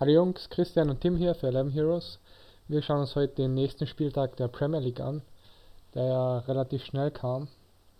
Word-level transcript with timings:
Hallo 0.00 0.12
Jungs, 0.12 0.48
Christian 0.48 0.90
und 0.90 1.00
Tim 1.00 1.16
hier 1.16 1.34
für 1.34 1.48
11 1.48 1.74
Heroes. 1.74 2.20
Wir 2.68 2.82
schauen 2.82 3.00
uns 3.00 3.16
heute 3.16 3.34
den 3.34 3.54
nächsten 3.54 3.84
Spieltag 3.84 4.36
der 4.36 4.46
Premier 4.46 4.78
League 4.78 5.00
an, 5.00 5.22
der 5.92 6.04
ja 6.04 6.38
relativ 6.38 6.84
schnell 6.84 7.10
kam. 7.10 7.48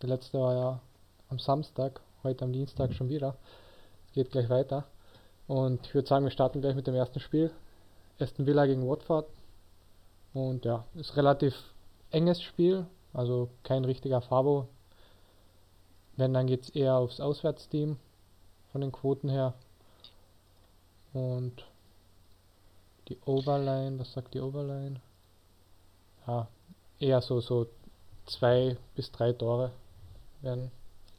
Der 0.01 0.07
letzte 0.07 0.39
war 0.39 0.53
ja 0.53 0.79
am 1.27 1.39
Samstag, 1.39 1.99
heute 2.23 2.45
am 2.45 2.53
Dienstag 2.53 2.93
schon 2.93 3.09
wieder. 3.09 3.35
Es 4.07 4.13
geht 4.13 4.31
gleich 4.31 4.49
weiter. 4.49 4.85
Und 5.49 5.87
ich 5.87 5.93
würde 5.93 6.07
sagen, 6.07 6.23
wir 6.23 6.31
starten 6.31 6.61
gleich 6.61 6.73
mit 6.73 6.87
dem 6.87 6.95
ersten 6.95 7.19
Spiel. 7.19 7.51
Aston 8.17 8.45
Villa 8.45 8.65
gegen 8.65 8.87
Watford. 8.87 9.27
Und 10.33 10.63
ja, 10.63 10.85
ist 10.95 11.17
relativ 11.17 11.53
enges 12.11 12.41
Spiel, 12.41 12.85
also 13.11 13.49
kein 13.63 13.83
richtiger 13.83 14.21
Fabo. 14.21 14.69
Wenn, 16.15 16.33
dann 16.33 16.47
geht 16.47 16.63
es 16.63 16.69
eher 16.69 16.95
aufs 16.95 17.19
Auswärtsteam 17.19 17.97
von 18.71 18.79
den 18.79 18.93
Quoten 18.93 19.27
her. 19.27 19.53
Und 21.11 21.65
die 23.09 23.17
Overline, 23.25 23.99
was 23.99 24.13
sagt 24.13 24.33
die 24.33 24.39
Overline? 24.39 24.99
Ja, 26.27 26.47
eher 26.99 27.21
so, 27.21 27.41
so 27.41 27.67
zwei 28.25 28.77
bis 28.95 29.11
drei 29.11 29.33
Tore 29.33 29.71
werden. 30.41 30.71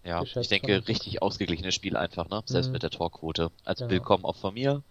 Ja, 0.05 0.23
ich 0.23 0.49
denke, 0.49 0.89
richtig 0.89 1.21
ausgeglichenes 1.21 1.75
Spiel 1.75 1.97
einfach, 1.97 2.29
ne? 2.30 2.43
Selbst 2.47 2.69
mhm. 2.69 2.73
mit 2.73 2.83
der 2.83 2.91
Torquote. 2.91 3.51
Also 3.65 3.85
genau. 3.85 3.93
willkommen 3.93 4.25
auch 4.25 4.37
von 4.37 4.55
mir. 4.55 4.83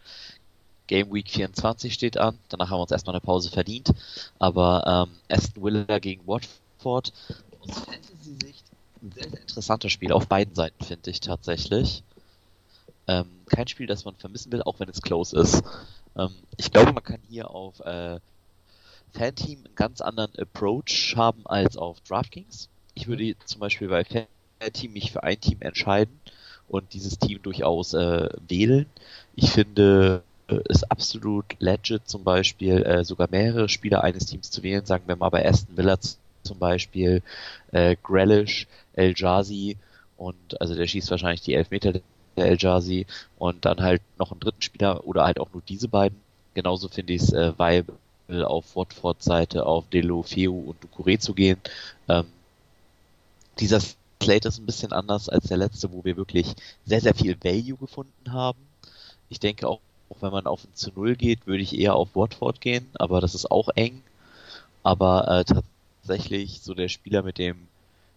Game 0.86 1.12
Week 1.12 1.30
24 1.30 1.94
steht 1.94 2.18
an. 2.18 2.38
Danach 2.50 2.70
haben 2.70 2.78
wir 2.78 2.84
uns 2.84 2.92
erstmal 2.92 3.16
eine 3.16 3.22
Pause 3.22 3.50
verdient. 3.50 3.92
Aber 4.38 5.08
ähm, 5.08 5.16
Aston 5.30 5.64
Villa 5.64 6.00
gegen 6.00 6.28
Watford 6.28 7.14
aus 7.62 7.80
Fantasy-Sicht 7.80 8.66
ein 9.02 9.12
sehr, 9.12 9.30
sehr 9.30 9.42
interessantes 9.42 9.92
Spiel 9.92 10.12
auf 10.12 10.28
beiden 10.28 10.54
Seiten, 10.56 10.84
finde 10.84 11.10
ich 11.10 11.22
tatsächlich. 11.22 12.04
Ähm, 13.10 13.26
kein 13.48 13.68
Spiel, 13.68 13.88
das 13.88 14.06
man 14.06 14.16
vermissen 14.16 14.52
will, 14.52 14.62
auch 14.62 14.80
wenn 14.80 14.88
es 14.88 15.02
close 15.02 15.36
ist. 15.36 15.64
Ähm, 16.16 16.30
ich 16.58 16.72
glaube, 16.72 16.94
man 16.94 17.04
kann 17.04 17.20
hier 17.28 17.50
auf 17.50 17.80
äh, 17.80 18.20
Fanteam 19.14 19.66
einen 19.66 19.76
ganz 19.76 20.00
anderen 20.00 20.38
Approach 20.38 21.16
haben 21.16 21.48
als 21.48 21.76
auf 21.76 22.00
DraftKings. 22.02 22.70
Ich 22.94 23.08
würde 23.08 23.24
mhm. 23.24 23.36
zum 23.46 23.62
Beispiel 23.62 23.88
bei 23.88 24.06
Fanteam 24.60 24.94
mich 24.94 25.12
für 25.12 25.24
ein 25.24 25.42
Team 25.42 25.58
entscheiden 25.62 26.20
und 26.68 26.94
dieses 26.94 27.18
Team 27.18 27.42
durchaus 27.42 27.96
äh, 27.96 28.30
wählen. 28.48 28.86
Ich 29.36 29.50
finde 29.50 30.22
es 30.68 30.84
absolut 30.84 31.46
legit, 31.60 32.08
zum 32.08 32.24
Beispiel 32.24 32.84
äh, 32.84 33.04
sogar 33.04 33.28
mehrere 33.30 33.70
Spieler 33.70 34.04
eines 34.04 34.28
Teams 34.28 34.52
zu 34.52 34.62
wählen. 34.62 34.86
Sagen 34.86 35.04
wir 35.08 35.16
mal 35.16 35.30
bei 35.30 35.48
Aston 35.48 35.78
Villa 35.78 35.98
zum 36.44 36.60
Beispiel 36.60 37.24
äh, 37.72 37.96
Grealish, 38.04 38.68
El 38.94 39.14
Jazi 39.16 39.78
und 40.18 40.62
also 40.62 40.76
der 40.76 40.88
schießt 40.88 41.12
wahrscheinlich 41.12 41.42
die 41.42 41.54
Elfmeter 41.54 41.94
der 42.40 42.48
El 42.48 42.58
Jazi 42.60 43.06
und 43.38 43.66
dann 43.66 43.82
halt 43.82 44.02
noch 44.18 44.32
einen 44.32 44.40
dritten 44.40 44.62
Spieler 44.62 45.06
oder 45.06 45.26
halt 45.26 45.40
auch 45.40 45.52
nur 45.54 45.62
diese 45.68 45.88
beiden. 45.88 46.20
Genauso 46.54 46.88
finde 46.88 47.14
ich 47.14 47.22
es 47.22 47.34
äh, 47.34 47.54
viable 47.58 47.96
auf 48.48 48.76
Watford 48.76 49.24
Seite 49.24 49.66
auf 49.66 49.88
Delo, 49.90 50.24
Feu 50.24 50.52
und 50.52 50.78
Ducouré 50.84 51.20
zu 51.20 51.34
gehen. 51.34 51.58
Ähm, 52.08 52.26
dieser 53.60 53.80
Slate 54.22 54.48
ist 54.48 54.60
ein 54.60 54.66
bisschen 54.66 54.94
anders 54.94 55.30
als 55.30 55.48
der 55.48 55.58
letzte, 55.58 55.92
wo 55.92 56.04
wir 56.04 56.18
wirklich 56.18 56.54
sehr, 56.86 57.02
sehr 57.02 57.16
viel 57.16 57.38
Value 57.44 57.78
gefunden 57.78 58.32
haben. 58.32 58.60
Ich 59.30 59.40
denke 59.40 59.68
auch, 59.68 59.80
auch 60.10 60.18
wenn 60.22 60.32
man 60.32 60.48
auf 60.48 60.64
ein 60.64 60.76
zu 60.76 60.92
Null 60.96 61.16
geht, 61.16 61.46
würde 61.48 61.64
ich 61.64 61.78
eher 61.78 61.96
auf 61.96 62.16
Watford 62.16 62.62
gehen, 62.62 62.88
aber 62.96 63.22
das 63.22 63.36
ist 63.36 63.50
auch 63.50 63.70
eng. 63.76 64.02
Aber 64.84 65.28
äh, 65.28 65.46
tatsächlich 65.46 66.62
so 66.62 66.74
der 66.74 66.90
Spieler 66.90 67.22
mit 67.22 67.38
dem 67.38 67.68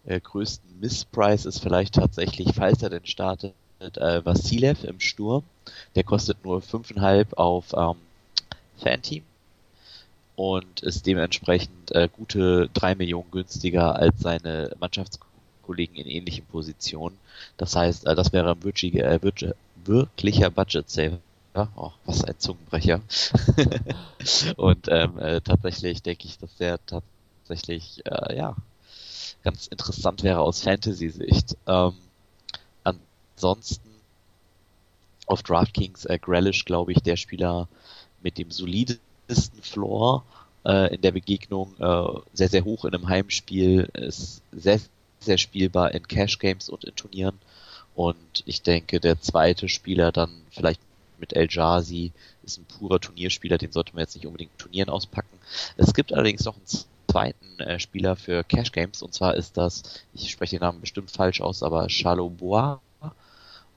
äh, 0.05 0.19
größten 0.19 0.79
Missprice 0.79 1.45
ist 1.45 1.59
vielleicht 1.59 1.95
tatsächlich, 1.95 2.49
falls 2.55 2.81
er 2.81 2.89
denn 2.89 3.05
startet, 3.05 3.53
äh, 3.97 4.25
Vasilev 4.25 4.83
im 4.83 4.99
Sturm. 4.99 5.43
Der 5.95 6.03
kostet 6.03 6.43
nur 6.43 6.59
5,5 6.61 7.33
auf 7.35 7.73
ähm, 7.73 7.97
Fanteam 8.77 9.23
und 10.35 10.81
ist 10.81 11.05
dementsprechend 11.05 11.91
äh, 11.91 12.09
gute 12.11 12.69
3 12.73 12.95
Millionen 12.95 13.29
günstiger 13.31 13.95
als 13.95 14.19
seine 14.19 14.75
Mannschaftskollegen 14.79 15.95
in 15.95 16.07
ähnlichen 16.07 16.45
Positionen. 16.45 17.17
Das 17.57 17.75
heißt, 17.75 18.07
äh, 18.07 18.15
das 18.15 18.33
wäre 18.33 18.51
ein 18.51 18.63
wirklicher, 18.63 19.09
äh, 19.11 19.53
wirklicher 19.85 20.49
Budget-Saver. 20.49 21.19
Ja, 21.55 21.67
oh, 21.75 21.91
was 22.05 22.23
ein 22.23 22.39
Zungenbrecher. 22.39 23.01
und 24.57 24.87
ähm, 24.87 25.19
äh, 25.19 25.39
tatsächlich 25.39 26.01
denke 26.01 26.25
ich, 26.25 26.39
dass 26.39 26.55
der 26.57 26.79
tatsächlich 26.87 28.01
äh, 28.05 28.35
ja 28.35 28.55
ganz 29.43 29.67
interessant 29.67 30.23
wäre 30.23 30.39
aus 30.39 30.61
Fantasy-Sicht. 30.61 31.55
Ähm, 31.67 31.93
ansonsten 33.35 33.89
auf 35.25 35.43
DraftKings 35.43 36.05
äh, 36.05 36.19
Grealish, 36.19 36.65
glaube 36.65 36.91
ich, 36.91 36.99
der 37.01 37.15
Spieler 37.15 37.67
mit 38.21 38.37
dem 38.37 38.51
solidesten 38.51 39.61
Floor 39.61 40.23
äh, 40.65 40.93
in 40.95 41.01
der 41.01 41.11
Begegnung, 41.11 41.75
äh, 41.79 42.19
sehr, 42.33 42.49
sehr 42.49 42.65
hoch 42.65 42.85
in 42.85 42.93
einem 42.93 43.07
Heimspiel, 43.07 43.89
ist 43.93 44.41
sehr, 44.51 44.79
sehr 45.19 45.37
spielbar 45.37 45.93
in 45.93 46.07
Cash 46.07 46.39
Games 46.39 46.69
und 46.69 46.83
in 46.83 46.95
Turnieren. 46.95 47.39
Und 47.95 48.43
ich 48.45 48.61
denke, 48.61 48.99
der 48.99 49.21
zweite 49.21 49.69
Spieler 49.69 50.11
dann 50.11 50.31
vielleicht 50.49 50.81
mit 51.19 51.33
El 51.33 51.47
Jazi 51.49 52.11
ist 52.43 52.57
ein 52.57 52.65
purer 52.65 52.99
Turnierspieler, 52.99 53.57
den 53.57 53.71
sollte 53.71 53.93
man 53.93 54.01
jetzt 54.01 54.15
nicht 54.15 54.25
unbedingt 54.25 54.57
Turnieren 54.57 54.89
auspacken. 54.89 55.37
Es 55.77 55.93
gibt 55.93 56.11
allerdings 56.11 56.43
noch 56.43 56.55
einen 56.55 56.65
zweiten 57.07 57.59
äh, 57.59 57.79
Spieler 57.79 58.15
für 58.15 58.43
Cash 58.43 58.71
Games 58.71 59.01
und 59.01 59.13
zwar 59.13 59.35
ist 59.35 59.55
das, 59.55 59.83
ich 60.13 60.31
spreche 60.31 60.57
den 60.57 60.61
Namen 60.61 60.81
bestimmt 60.81 61.11
falsch 61.11 61.39
aus, 61.41 61.63
aber 61.63 61.87
Charles 61.87 62.31
Bois 62.37 62.79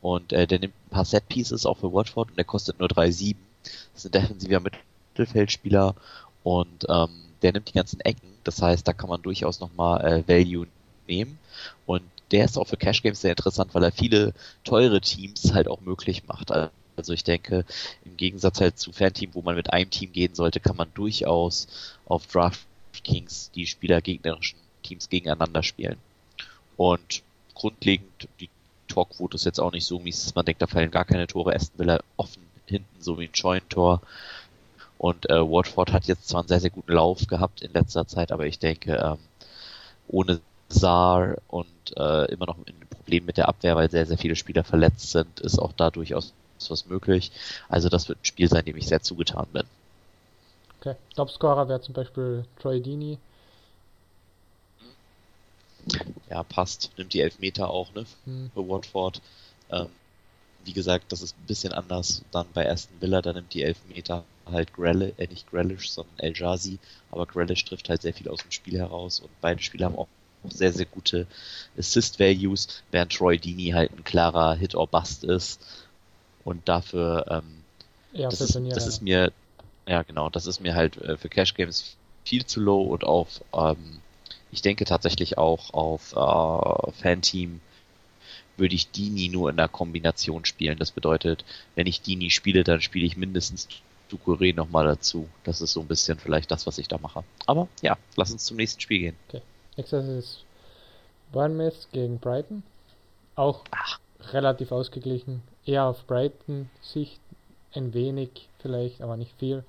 und 0.06 0.32
äh, 0.32 0.46
der 0.46 0.60
nimmt 0.60 0.74
ein 0.86 0.90
paar 0.90 1.04
Set 1.04 1.28
Pieces 1.28 1.66
auch 1.66 1.78
für 1.78 1.92
Watford 1.92 2.30
und 2.30 2.36
der 2.36 2.44
kostet 2.44 2.78
nur 2.78 2.88
3,7. 2.88 3.34
Das 3.64 4.04
ist 4.04 4.06
ein 4.06 4.12
defensiver 4.12 4.60
Mittelfeldspieler 4.60 5.96
und 6.44 6.86
ähm, 6.88 7.08
der 7.42 7.52
nimmt 7.52 7.68
die 7.68 7.72
ganzen 7.72 7.98
Ecken. 7.98 8.28
Das 8.44 8.62
heißt, 8.62 8.86
da 8.86 8.92
kann 8.92 9.10
man 9.10 9.20
durchaus 9.20 9.58
nochmal 9.58 10.04
äh, 10.04 10.28
Value 10.28 10.68
nehmen. 11.08 11.40
Und 11.86 12.04
der 12.30 12.44
ist 12.44 12.56
auch 12.56 12.68
für 12.68 12.76
Cash 12.76 13.02
Games 13.02 13.20
sehr 13.20 13.32
interessant, 13.32 13.74
weil 13.74 13.82
er 13.82 13.90
viele 13.90 14.32
teure 14.62 15.00
Teams 15.00 15.52
halt 15.52 15.66
auch 15.66 15.80
möglich 15.80 16.22
macht. 16.28 16.52
Also 16.52 17.12
ich 17.12 17.24
denke, 17.24 17.64
im 18.04 18.16
Gegensatz 18.16 18.60
halt 18.60 18.78
zu 18.78 18.92
Fanteam, 18.92 19.30
wo 19.34 19.42
man 19.42 19.56
mit 19.56 19.72
einem 19.72 19.90
Team 19.90 20.12
gehen 20.12 20.36
sollte, 20.36 20.60
kann 20.60 20.76
man 20.76 20.92
durchaus 20.94 21.66
auf 22.04 22.28
DraftKings 22.28 23.50
die 23.56 23.66
Spieler 23.66 24.00
gegnerischen 24.00 24.60
Teams 24.84 25.08
gegeneinander 25.08 25.64
spielen. 25.64 25.96
Und 26.76 27.22
grundlegend, 27.54 28.28
die 28.38 28.50
Torquote 28.96 29.34
ist 29.34 29.44
jetzt 29.44 29.60
auch 29.60 29.72
nicht 29.72 29.84
so 29.84 29.98
mies, 29.98 30.24
dass 30.24 30.34
man 30.34 30.46
denkt, 30.46 30.62
da 30.62 30.66
fallen 30.66 30.90
gar 30.90 31.04
keine 31.04 31.26
Tore. 31.26 31.54
Aston 31.54 31.78
Villa 31.78 32.00
offen 32.16 32.42
hinten, 32.64 33.02
so 33.02 33.18
wie 33.18 33.26
ein 33.26 33.34
Scheunentor. 33.34 34.00
Und 34.96 35.28
äh, 35.28 35.38
Watford 35.38 35.92
hat 35.92 36.06
jetzt 36.06 36.28
zwar 36.28 36.40
einen 36.40 36.48
sehr, 36.48 36.60
sehr 36.60 36.70
guten 36.70 36.92
Lauf 36.92 37.26
gehabt 37.26 37.60
in 37.60 37.72
letzter 37.74 38.06
Zeit, 38.06 38.32
aber 38.32 38.46
ich 38.46 38.58
denke, 38.58 38.96
ähm, 38.96 39.18
ohne 40.08 40.40
Saar 40.70 41.36
und 41.48 41.66
äh, 41.96 42.32
immer 42.32 42.46
noch 42.46 42.56
ein 42.56 42.74
Problem 42.88 43.26
mit 43.26 43.36
der 43.36 43.48
Abwehr, 43.48 43.76
weil 43.76 43.90
sehr, 43.90 44.06
sehr 44.06 44.16
viele 44.16 44.34
Spieler 44.34 44.64
verletzt 44.64 45.10
sind, 45.10 45.40
ist 45.40 45.58
auch 45.58 45.72
da 45.72 45.90
durchaus 45.90 46.32
was 46.70 46.86
möglich. 46.86 47.30
Also 47.68 47.90
das 47.90 48.08
wird 48.08 48.20
ein 48.20 48.24
Spiel 48.24 48.48
sein, 48.48 48.64
dem 48.64 48.78
ich 48.78 48.88
sehr 48.88 49.02
zugetan 49.02 49.46
bin. 49.52 49.64
Okay. 50.80 50.96
Topscorer 51.14 51.68
wäre 51.68 51.82
zum 51.82 51.92
Beispiel 51.92 52.46
Troy 52.58 52.80
Dini 52.80 53.18
ja, 56.30 56.42
passt. 56.42 56.90
Nimmt 56.96 57.14
die 57.14 57.20
Elfmeter 57.20 57.70
auch, 57.70 57.92
ne? 57.94 58.04
Hm. 58.24 58.50
Für 58.54 58.68
Watford. 58.68 59.20
Ähm, 59.70 59.88
wie 60.66 60.72
gesagt, 60.72 61.12
das 61.12 61.22
ist 61.22 61.36
ein 61.38 61.46
bisschen 61.46 61.72
anders 61.72 62.22
dann 62.32 62.46
bei 62.52 62.68
Aston 62.68 63.00
Villa, 63.00 63.22
da 63.22 63.32
nimmt 63.32 63.54
die 63.54 63.62
Elfmeter 63.62 64.24
halt 64.50 64.72
Grealish, 64.74 65.12
äh, 65.16 65.26
nicht 65.28 65.48
Grealish, 65.50 65.90
sondern 65.90 66.18
El 66.18 66.34
Jazi, 66.34 66.78
aber 67.10 67.26
Grealish 67.26 67.64
trifft 67.64 67.88
halt 67.88 68.02
sehr 68.02 68.12
viel 68.12 68.28
aus 68.28 68.40
dem 68.40 68.50
Spiel 68.50 68.78
heraus 68.78 69.20
und 69.20 69.30
beide 69.40 69.62
Spieler 69.62 69.86
haben 69.86 69.96
auch 69.96 70.08
sehr, 70.48 70.72
sehr 70.72 70.86
gute 70.86 71.26
Assist-Values, 71.78 72.82
während 72.90 73.12
Troy 73.12 73.38
Dini 73.38 73.70
halt 73.70 73.92
ein 73.92 74.04
klarer 74.04 74.54
Hit 74.54 74.74
or 74.74 74.86
Bust 74.86 75.24
ist 75.24 75.60
und 76.44 76.68
dafür, 76.68 77.26
ähm, 77.28 77.62
ja, 78.12 78.28
das, 78.28 78.40
ist, 78.40 78.58
das 78.70 78.86
ist 78.86 79.02
mir, 79.02 79.32
ja 79.86 80.02
genau, 80.02 80.30
das 80.30 80.46
ist 80.46 80.60
mir 80.60 80.74
halt 80.74 80.96
äh, 80.98 81.16
für 81.16 81.28
Cash 81.28 81.54
Games 81.54 81.96
viel 82.24 82.44
zu 82.44 82.60
low 82.60 82.82
und 82.82 83.04
auf 83.04 83.40
ähm, 83.52 84.00
ich 84.50 84.62
denke 84.62 84.84
tatsächlich 84.84 85.38
auch 85.38 85.72
auf 85.72 86.12
äh, 86.12 86.92
Fanteam 86.92 87.60
würde 88.56 88.74
ich 88.74 88.90
Dini 88.90 89.28
nur 89.28 89.50
in 89.50 89.56
der 89.56 89.68
Kombination 89.68 90.44
spielen. 90.44 90.78
Das 90.78 90.90
bedeutet, 90.90 91.44
wenn 91.74 91.86
ich 91.86 92.00
Dini 92.00 92.30
spiele, 92.30 92.64
dann 92.64 92.80
spiele 92.80 93.06
ich 93.06 93.16
mindestens 93.16 93.68
Ducouré 94.10 94.54
nochmal 94.54 94.86
dazu. 94.86 95.28
Das 95.44 95.60
ist 95.60 95.72
so 95.72 95.80
ein 95.80 95.88
bisschen 95.88 96.18
vielleicht 96.18 96.50
das, 96.50 96.66
was 96.66 96.78
ich 96.78 96.88
da 96.88 96.98
mache. 96.98 97.24
Aber 97.46 97.68
ja, 97.82 97.98
lass 98.16 98.32
uns 98.32 98.44
zum 98.44 98.56
nächsten 98.56 98.80
Spiel 98.80 99.00
gehen. 99.00 99.16
Okay. 99.28 99.42
Nächstes 99.76 100.08
ist 100.08 100.44
Bournemouth 101.32 101.88
gegen 101.92 102.18
Brighton. 102.18 102.62
Auch 103.34 103.64
Ach. 103.72 103.98
relativ 104.32 104.72
ausgeglichen. 104.72 105.42
Eher 105.66 105.84
auf 105.84 106.06
Brighton 106.06 106.70
Sicht 106.80 107.20
ein 107.74 107.92
wenig 107.92 108.48
vielleicht, 108.60 109.02
aber 109.02 109.16
nicht 109.16 109.32
viel. 109.38 109.64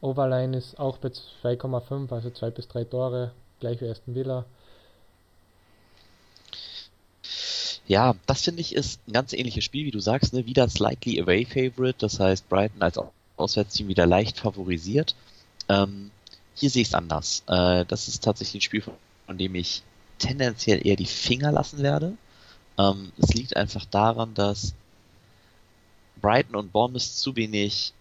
Overline 0.00 0.56
ist 0.56 0.78
auch 0.78 0.98
bei 0.98 1.08
2,5, 1.08 2.12
also 2.12 2.30
2 2.30 2.50
bis 2.50 2.68
3 2.68 2.84
Tore 2.84 3.32
gleich 3.60 3.80
wie 3.80 3.88
Aston 3.88 4.14
Villa. 4.14 4.44
Ja, 7.86 8.14
das 8.26 8.42
finde 8.42 8.60
ich 8.60 8.74
ist 8.74 9.00
ein 9.08 9.12
ganz 9.12 9.32
ähnliches 9.32 9.64
Spiel, 9.64 9.86
wie 9.86 9.90
du 9.90 10.00
sagst, 10.00 10.34
ne? 10.34 10.44
wieder 10.44 10.68
slightly 10.68 11.20
away 11.20 11.46
favorite, 11.46 11.96
das 11.98 12.20
heißt 12.20 12.48
Brighton 12.48 12.82
als 12.82 12.98
Auswärtsteam 13.36 13.88
wieder 13.88 14.06
leicht 14.06 14.38
favorisiert. 14.38 15.14
Ähm, 15.68 16.10
hier 16.54 16.70
sehe 16.70 16.82
ich 16.82 16.88
es 16.88 16.94
anders. 16.94 17.44
Äh, 17.46 17.86
das 17.86 18.08
ist 18.08 18.22
tatsächlich 18.22 18.60
ein 18.60 18.64
Spiel, 18.64 18.82
von 19.26 19.38
dem 19.38 19.54
ich 19.54 19.82
tendenziell 20.18 20.86
eher 20.86 20.96
die 20.96 21.06
Finger 21.06 21.50
lassen 21.50 21.82
werde. 21.82 22.14
Ähm, 22.78 23.12
es 23.16 23.32
liegt 23.32 23.56
einfach 23.56 23.84
daran, 23.86 24.34
dass 24.34 24.74
Brighton 26.20 26.56
und 26.56 26.72
Bournemouth 26.72 27.02
zu 27.02 27.36
wenig 27.36 27.92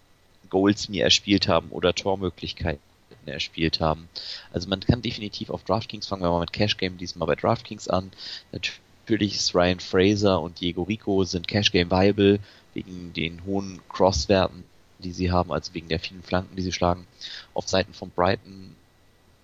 Goals 0.49 0.89
mir 0.89 1.03
erspielt 1.03 1.47
haben 1.47 1.69
oder 1.69 1.93
Tormöglichkeiten 1.93 2.86
erspielt 3.33 3.79
haben. 3.79 4.09
Also 4.51 4.69
man 4.69 4.79
kann 4.81 5.01
definitiv 5.01 5.49
auf 5.49 5.63
DraftKings 5.63 6.07
fangen 6.07 6.23
wir 6.23 6.31
mal 6.31 6.39
mit 6.39 6.53
Cash 6.53 6.77
Game 6.77 6.97
diesmal 6.97 7.27
bei 7.27 7.35
DraftKings 7.35 7.87
an. 7.87 8.11
Natürlich 8.51 9.35
ist 9.35 9.55
Ryan 9.55 9.79
Fraser 9.79 10.41
und 10.41 10.59
Diego 10.61 10.83
Rico 10.83 11.23
sind 11.23 11.47
Cash 11.47 11.71
Game 11.71 11.91
viable 11.91 12.39
wegen 12.73 13.13
den 13.13 13.43
hohen 13.45 13.79
Crosswerten, 13.89 14.63
die 14.99 15.11
sie 15.11 15.31
haben, 15.31 15.51
also 15.51 15.73
wegen 15.73 15.87
der 15.87 15.99
vielen 15.99 16.23
Flanken, 16.23 16.55
die 16.55 16.61
sie 16.61 16.73
schlagen. 16.73 17.07
Auf 17.53 17.67
Seiten 17.67 17.93
von 17.93 18.09
Brighton 18.09 18.75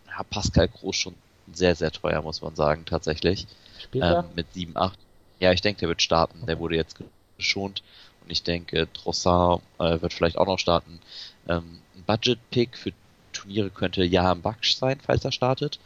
ja, 0.07 0.23
Pascal 0.23 0.67
Groß 0.67 0.95
schon 0.95 1.15
sehr, 1.51 1.75
sehr 1.75 1.91
teuer, 1.91 2.21
muss 2.21 2.41
man 2.41 2.55
sagen, 2.55 2.85
tatsächlich. 2.85 3.47
Ähm, 3.93 4.25
mit 4.35 4.53
7, 4.53 4.77
8. 4.77 4.97
Ja, 5.39 5.51
ich 5.51 5.61
denke, 5.61 5.81
der 5.81 5.89
wird 5.89 6.01
starten. 6.01 6.37
Okay. 6.39 6.47
Der 6.47 6.59
wurde 6.59 6.75
jetzt 6.75 6.97
geschont. 7.37 7.83
Und 8.23 8.31
ich 8.31 8.43
denke, 8.43 8.87
Trossard 8.93 9.61
äh, 9.79 10.01
wird 10.01 10.13
vielleicht 10.13 10.37
auch 10.37 10.45
noch 10.45 10.59
starten. 10.59 10.99
Ähm, 11.47 11.79
ein 11.95 12.03
Budget-Pick 12.05 12.77
für 12.77 12.93
Turniere 13.43 13.69
könnte 13.69 14.03
Jahan 14.03 14.41
Baksh 14.41 14.75
sein, 14.75 14.99
falls 15.01 15.23
er 15.25 15.31
startet. 15.31 15.79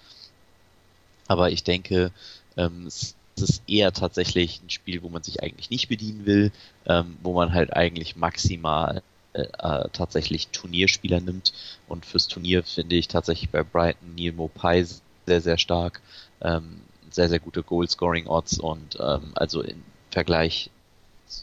Aber 1.27 1.51
ich 1.51 1.63
denke, 1.63 2.11
ähm, 2.55 2.85
es 2.87 3.15
ist 3.35 3.61
eher 3.67 3.91
tatsächlich 3.91 4.61
ein 4.63 4.69
Spiel, 4.69 5.03
wo 5.03 5.09
man 5.09 5.23
sich 5.23 5.43
eigentlich 5.43 5.69
nicht 5.69 5.89
bedienen 5.89 6.25
will, 6.25 6.51
ähm, 6.85 7.17
wo 7.21 7.33
man 7.33 7.53
halt 7.53 7.73
eigentlich 7.73 8.15
maximal 8.15 9.03
äh, 9.33 9.41
äh, 9.41 9.89
tatsächlich 9.91 10.47
Turnierspieler 10.49 11.19
nimmt. 11.19 11.53
Und 11.87 12.05
fürs 12.05 12.27
Turnier 12.27 12.63
finde 12.63 12.95
ich 12.95 13.07
tatsächlich 13.07 13.49
bei 13.49 13.63
Brighton 13.63 14.15
Neil 14.15 14.31
Mopai 14.31 14.85
sehr, 15.25 15.41
sehr 15.41 15.57
stark. 15.57 16.01
Ähm, 16.41 16.81
sehr, 17.09 17.29
sehr 17.29 17.39
gute 17.39 17.63
Goal-Scoring-Odds 17.63 18.59
und 18.59 18.97
ähm, 18.99 19.31
also 19.35 19.61
im 19.61 19.83
Vergleich 20.11 20.69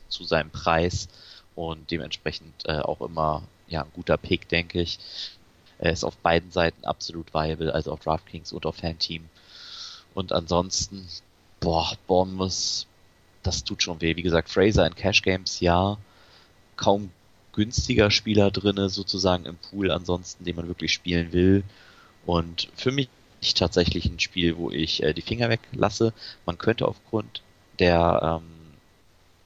zu 0.09 0.25
seinem 0.25 0.51
Preis 0.51 1.09
und 1.55 1.91
dementsprechend 1.91 2.55
äh, 2.67 2.79
auch 2.79 3.01
immer 3.01 3.43
ja, 3.67 3.83
ein 3.83 3.91
guter 3.93 4.17
Pick, 4.17 4.49
denke 4.49 4.81
ich. 4.81 4.99
Er 5.85 5.93
ist 5.93 6.05
auf 6.05 6.17
beiden 6.17 6.51
Seiten 6.51 6.85
absolut 6.85 7.35
viable, 7.35 7.75
also 7.75 7.93
auf 7.93 8.01
DraftKings 8.01 8.53
und 8.53 8.67
auf 8.67 8.77
Fanteam. 8.77 9.29
Und 10.15 10.33
ansonsten, 10.33 11.07
boah, 11.61 11.93
Bournemouth, 12.07 12.87
das 13.43 13.65
tut 13.65 13.83
schon 13.83 14.01
weh. 14.01 14.17
Wie 14.17 14.23
gesagt, 14.23 14.49
Fraser 14.49 14.87
in 14.87 14.95
Cash 14.95 15.23
Games, 15.23 15.61
ja, 15.61 15.99
kaum 16.77 17.11
günstiger 17.53 18.11
Spieler 18.11 18.51
drinne 18.51 18.89
sozusagen 18.89 19.45
im 19.45 19.57
Pool 19.57 19.91
ansonsten, 19.91 20.45
den 20.45 20.57
man 20.57 20.69
wirklich 20.69 20.93
spielen 20.93 21.33
will. 21.33 21.63
Und 22.25 22.69
für 22.75 22.91
mich 22.91 23.09
tatsächlich 23.53 24.07
ein 24.07 24.21
Spiel, 24.21 24.57
wo 24.57 24.71
ich 24.71 25.03
äh, 25.03 25.13
die 25.13 25.21
Finger 25.21 25.51
weglasse. 25.51 26.15
Man 26.47 26.57
könnte 26.57 26.89
aufgrund 26.89 27.43
der 27.79 28.41
ähm, 28.41 28.51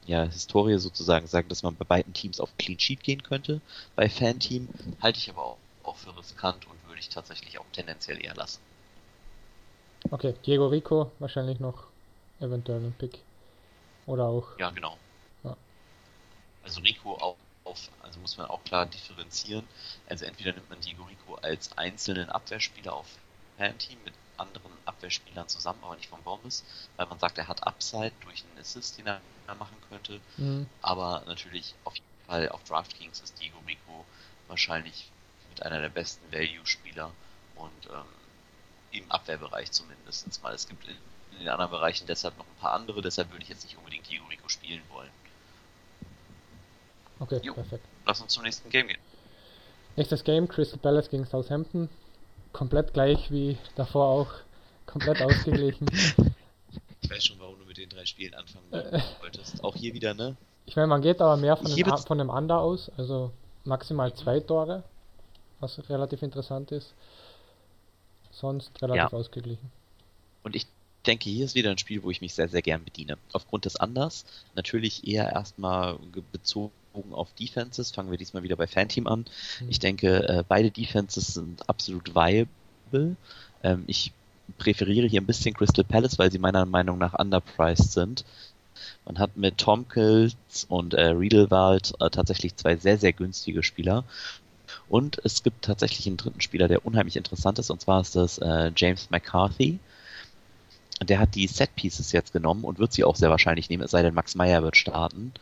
ja, 0.07 0.23
Historie 0.23 0.79
sozusagen 0.79 1.27
sagen, 1.27 1.49
dass 1.49 1.65
man 1.65 1.75
bei 1.75 1.85
beiden 1.85 2.13
Teams 2.13 2.39
auf 2.39 2.57
Clean 2.59 2.79
Sheet 2.79 3.03
gehen 3.03 3.25
könnte. 3.25 3.61
Bei 3.97 4.09
Fan-Team 4.09 4.69
halte 5.03 5.19
ich 5.19 5.31
aber 5.31 5.43
auch, 5.43 5.59
auch 5.59 5.68
für 5.99 6.17
riskant 6.17 6.67
und 6.67 6.83
würde 6.87 7.01
ich 7.01 7.09
tatsächlich 7.09 7.59
auch 7.59 7.67
tendenziell 7.73 8.25
eher 8.25 8.35
lassen. 8.35 8.61
Okay, 10.11 10.35
Diego 10.47 10.69
Rico 10.69 11.13
wahrscheinlich 11.19 11.61
noch 11.61 11.85
eventuell 12.41 12.81
ein 12.81 12.95
Pick. 12.95 13.19
Oder 14.07 14.27
auch. 14.27 14.59
Ja, 14.59 14.71
genau. 14.71 14.97
Ja. 15.45 15.57
Also 16.63 16.81
Rico 16.81 17.15
auch 17.15 17.37
auf, 17.65 17.91
also 18.03 18.19
muss 18.21 18.39
man 18.39 18.47
auch 18.47 18.65
klar 18.65 18.87
differenzieren. 18.87 19.67
Also 20.09 20.25
entweder 20.25 20.53
nimmt 20.53 20.71
man 20.71 20.81
Diego 20.81 21.05
Rico 21.05 21.35
als 21.43 21.77
einzelnen 21.77 22.31
Abwehrspieler 22.31 22.95
auf 22.95 23.07
Fan-Team 23.59 23.99
mit 24.05 24.15
anderen 24.39 24.73
Abwehrspielern 24.85 25.49
zusammen, 25.49 25.81
aber 25.83 25.97
nicht 25.97 26.09
von 26.09 26.23
Bombes, 26.23 26.65
weil 26.97 27.07
man 27.07 27.19
sagt, 27.19 27.37
er 27.39 27.49
hat 27.49 27.67
Upside 27.67 28.13
durch 28.21 28.45
einen 28.45 28.61
Assist, 28.61 28.97
den 28.97 29.09
er 29.09 29.21
machen 29.59 29.77
könnte. 29.91 30.21
Mhm. 30.37 30.67
Aber 30.81 31.23
natürlich 31.27 31.75
auf 31.85 31.95
jeden 31.95 32.27
Fall 32.27 32.49
auf 32.51 32.63
DraftKings 32.65 33.21
ist 33.21 33.41
Diego 33.41 33.59
Rico 33.67 34.05
wahrscheinlich 34.47 35.11
einer 35.63 35.81
der 35.81 35.89
besten 35.89 36.33
Value-Spieler 36.33 37.11
und 37.57 37.87
ähm, 37.87 39.01
im 39.01 39.11
Abwehrbereich 39.11 39.71
zumindest 39.71 40.43
mal. 40.43 40.55
Es 40.55 40.69
gibt 40.69 40.87
in, 40.87 40.97
in, 41.33 41.39
den 41.41 41.49
anderen 41.49 41.71
Bereichen 41.71 42.07
deshalb 42.07 42.37
noch 42.39 42.47
ein 42.47 42.61
paar 42.61 42.73
andere, 42.73 43.03
deshalb 43.03 43.31
würde 43.31 43.43
ich 43.43 43.49
jetzt 43.49 43.65
nicht 43.65 43.77
unbedingt 43.77 44.09
Diego 44.11 44.25
Rico 44.27 44.49
spielen 44.49 44.83
wollen. 44.91 45.11
Okay, 47.21 47.41
jo, 47.43 47.53
perfekt. 47.55 47.85
Lass 48.07 48.21
uns 48.21 48.33
zum 48.33 48.45
nächsten 48.45 48.71
Game 48.71 48.87
gehen. 48.87 49.01
Nächstes 49.97 50.23
Game, 50.23 50.47
Crystal 50.47 50.79
Palace 50.79 51.11
gegen 51.11 51.27
Southampton 51.27 51.89
komplett 52.53 52.93
gleich 52.93 53.31
wie 53.31 53.57
davor 53.77 54.07
auch. 54.07 54.29
Komplett 54.87 55.23
ausgeglichen. 55.23 55.87
Ich 57.01 57.09
weiß 57.09 57.25
schon, 57.25 57.39
warum 57.39 57.59
du 57.59 57.65
mit 57.65 57.79
den 57.79 57.89
drei 57.89 58.05
Spielen 58.05 58.35
anfangen 58.35 58.67
wolltest. 59.21 59.65
Auch 59.65 59.75
hier 59.75 59.95
wieder, 59.95 60.13
ne? 60.13 60.37
Ich 60.67 60.77
meine, 60.77 60.89
man 60.89 61.01
geht 61.01 61.23
aber 61.23 61.39
mehr 61.39 61.57
von, 61.57 61.75
dem, 61.75 61.97
von 61.97 62.19
dem 62.19 62.29
Under 62.29 62.59
aus, 62.59 62.91
also 62.99 63.31
maximal 63.65 64.13
zwei 64.13 64.41
Tore, 64.41 64.83
was 65.61 65.89
relativ 65.89 66.23
interessant 66.23 66.73
ist. 66.73 66.95
Sonst 68.31 68.71
relativ 68.83 69.13
ja. 69.13 69.13
ausgeglichen. 69.13 69.71
Und 70.43 70.55
ich 70.55 70.67
denke, 71.07 71.29
hier 71.31 71.45
ist 71.45 71.55
wieder 71.55 71.71
ein 71.71 71.79
Spiel, 71.79 72.03
wo 72.03 72.11
ich 72.11 72.21
mich 72.21 72.35
sehr, 72.35 72.49
sehr 72.49 72.63
gern 72.63 72.85
bediene. 72.85 73.19
Aufgrund 73.33 73.65
des 73.65 73.77
Anders 73.77 74.25
natürlich 74.55 75.07
eher 75.07 75.33
erstmal 75.33 75.99
bezogen 76.33 76.73
auf 77.13 77.33
Defenses. 77.35 77.91
Fangen 77.91 78.11
wir 78.11 78.19
diesmal 78.19 78.43
wieder 78.43 78.57
bei 78.57 78.67
Fanteam 78.67 79.07
an. 79.07 79.25
Mhm. 79.61 79.71
Ich 79.71 79.79
denke, 79.79 80.29
äh, 80.29 80.45
beide 80.47 80.71
Defenses 80.71 81.35
sind 81.35 81.69
absolut 81.69 82.15
viable. 82.15 83.17
Ähm, 83.63 83.85
ich 83.87 84.13
präferiere 84.59 85.07
hier 85.07 85.21
ein 85.21 85.27
bisschen 85.27 85.55
Crystal 85.55 85.85
Palace, 85.85 86.19
weil 86.19 86.31
sie 86.33 86.39
meiner 86.39 86.65
Meinung 86.65 86.99
nach 86.99 87.19
underpriced 87.19 87.93
sind. 87.93 88.25
Man 89.05 89.19
hat 89.19 89.37
mit 89.37 89.59
Tomkins 89.59 90.37
und 90.69 90.95
äh, 90.95 91.09
Riedelwald 91.09 91.95
äh, 92.01 92.11
tatsächlich 92.11 92.57
zwei 92.57 92.77
sehr, 92.77 92.99
sehr 92.99 93.13
günstige 93.13 93.63
Spieler. 93.63 94.05
Und 94.89 95.21
es 95.25 95.43
gibt 95.43 95.65
tatsächlich 95.65 96.07
einen 96.07 96.17
dritten 96.17 96.41
Spieler, 96.41 96.69
der 96.69 96.87
unheimlich 96.87 97.17
interessant 97.17 97.59
ist, 97.59 97.71
und 97.71 97.81
zwar 97.81 98.01
ist 98.01 98.17
das 98.17 98.39
äh, 98.39 98.73
James 98.75 99.11
McCarthy. 99.11 99.79
Der 101.03 101.21
hat 101.21 101.35
die 101.35 101.47
Set 101.47 101.75
Pieces 101.77 102.13
jetzt 102.13 102.33
genommen 102.33 102.65
und 102.65 102.79
wird 102.79 102.93
sie 102.93 103.05
auch 103.05 103.17
sehr 103.17 103.31
wahrscheinlich 103.31 103.69
nehmen, 103.69 103.85
es 103.85 103.93
sei 103.93 104.03
denn, 104.03 104.15
Max 104.15 104.35
Meyer 104.35 104.63
wird 104.63 104.77
starten. 104.77 105.33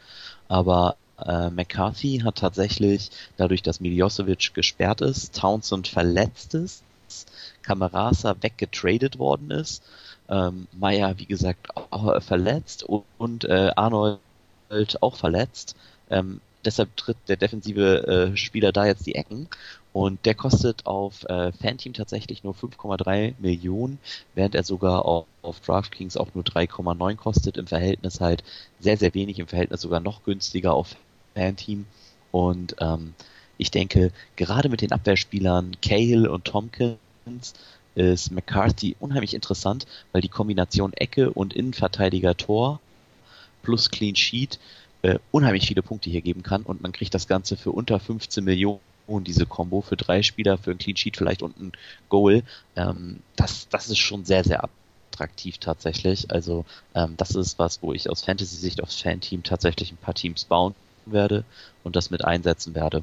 Aber 0.49 0.97
äh, 1.25 1.51
McCarthy 1.51 2.21
hat 2.25 2.37
tatsächlich, 2.37 3.11
dadurch, 3.37 3.63
dass 3.63 3.81
Miljosevic 3.81 4.53
gesperrt 4.53 5.01
ist, 5.01 5.35
Townsend 5.35 5.89
verletzt 5.89 6.55
ist, 6.55 6.83
Camarasa 7.63 8.37
weggetradet 8.41 9.19
worden 9.19 9.51
ist, 9.51 9.83
ähm, 10.29 10.67
Meyer, 10.73 11.19
wie 11.19 11.27
gesagt, 11.27 11.69
verletzt 12.21 12.83
und, 12.83 13.05
und 13.17 13.45
äh, 13.45 13.71
Arnold 13.77 14.19
auch 15.01 15.17
verletzt. 15.17 15.77
Ähm, 16.11 16.41
deshalb 16.67 16.97
tritt 16.97 17.17
der 17.29 17.37
defensive 17.37 18.33
äh, 18.33 18.37
Spieler 18.37 18.73
da 18.73 18.87
jetzt 18.87 19.07
die 19.07 19.15
Ecken 19.15 19.49
und 19.97 20.27
der 20.27 20.35
kostet 20.35 20.85
auf 20.85 21.25
äh, 21.25 21.53
Fanteam 21.53 21.95
tatsächlich 21.95 22.45
nur 22.45 22.53
5,3 22.53 23.33
Millionen, 23.39 23.99
während 24.35 24.55
er 24.55 24.63
sogar 24.63 25.07
auf, 25.07 25.25
auf 25.41 25.61
DraftKings 25.61 26.19
auch 26.19 26.35
nur 26.35 26.45
3,9 26.45 27.17
kostet. 27.17 27.57
Im 27.57 27.67
Verhältnis 27.67 28.21
halt 28.21 28.45
sehr, 28.79 28.99
sehr 28.99 29.15
wenig, 29.15 29.39
im 29.39 29.47
Verhältnis 29.47 29.81
sogar 29.81 30.01
noch 30.01 30.23
günstiger 30.25 30.75
auf 30.75 30.97
Fan-Team. 31.35 31.87
Und 32.31 32.77
ähm, 32.79 33.15
ich 33.57 33.71
denke, 33.71 34.13
gerade 34.37 34.69
mit 34.69 34.83
den 34.83 34.93
Abwehrspielern 34.93 35.79
Cahill 35.81 36.27
und 36.27 36.45
Tompkins 36.45 36.99
ist 37.95 38.31
McCarthy 38.33 38.97
unheimlich 39.01 39.33
interessant, 39.33 39.87
weil 40.13 40.21
die 40.21 40.29
Kombination 40.29 40.93
Ecke 40.93 41.31
und 41.31 41.55
Innenverteidiger 41.55 42.37
Tor 42.37 42.81
plus 43.63 43.91
Clean 43.91 44.15
Sheet 44.15 44.59
äh, 45.07 45.19
unheimlich 45.31 45.69
viele 45.69 45.83
Punkte 45.83 46.11
hier 46.11 46.21
geben 46.21 46.43
kann 46.43 46.63
und 46.63 46.83
man 46.83 46.91
kriegt 46.91 47.15
das 47.15 47.29
Ganze 47.29 47.57
für 47.57 47.71
unter 47.71 48.01
15 48.01 48.43
Millionen 48.43 48.81
diese 49.21 49.47
Combo 49.47 49.81
für 49.81 49.97
drei 49.97 50.23
Spieler, 50.23 50.59
für 50.59 50.73
ein 50.73 50.79
Clean 50.79 50.97
Sheet 50.97 51.17
vielleicht 51.17 51.43
und 51.43 51.57
ein 51.61 51.73
Goal. 52.09 52.43
Ähm, 52.75 53.21
das, 53.37 53.69
das 53.69 53.89
ist 53.89 53.99
schon 53.99 54.25
sehr, 54.25 54.43
sehr 54.43 54.69
attraktiv 55.13 55.59
tatsächlich. 55.59 56.33
Also 56.33 56.65
ähm, 56.97 57.15
das 57.17 57.37
ist 57.37 57.57
was, 57.61 57.83
wo 57.83 57.93
ich 57.93 58.11
aus 58.11 58.25
Fantasy-Sicht 58.25 58.83
aufs 58.83 59.01
Fan-Team 59.01 59.45
tatsächlich 59.45 59.93
ein 59.93 59.97
paar 59.97 60.15
Teams 60.15 60.45
bauen 60.45 60.75
werde 61.05 61.45
und 61.85 61.95
das 61.95 62.11
mit 62.11 62.25
einsetzen 62.25 62.75
werde. 62.75 63.03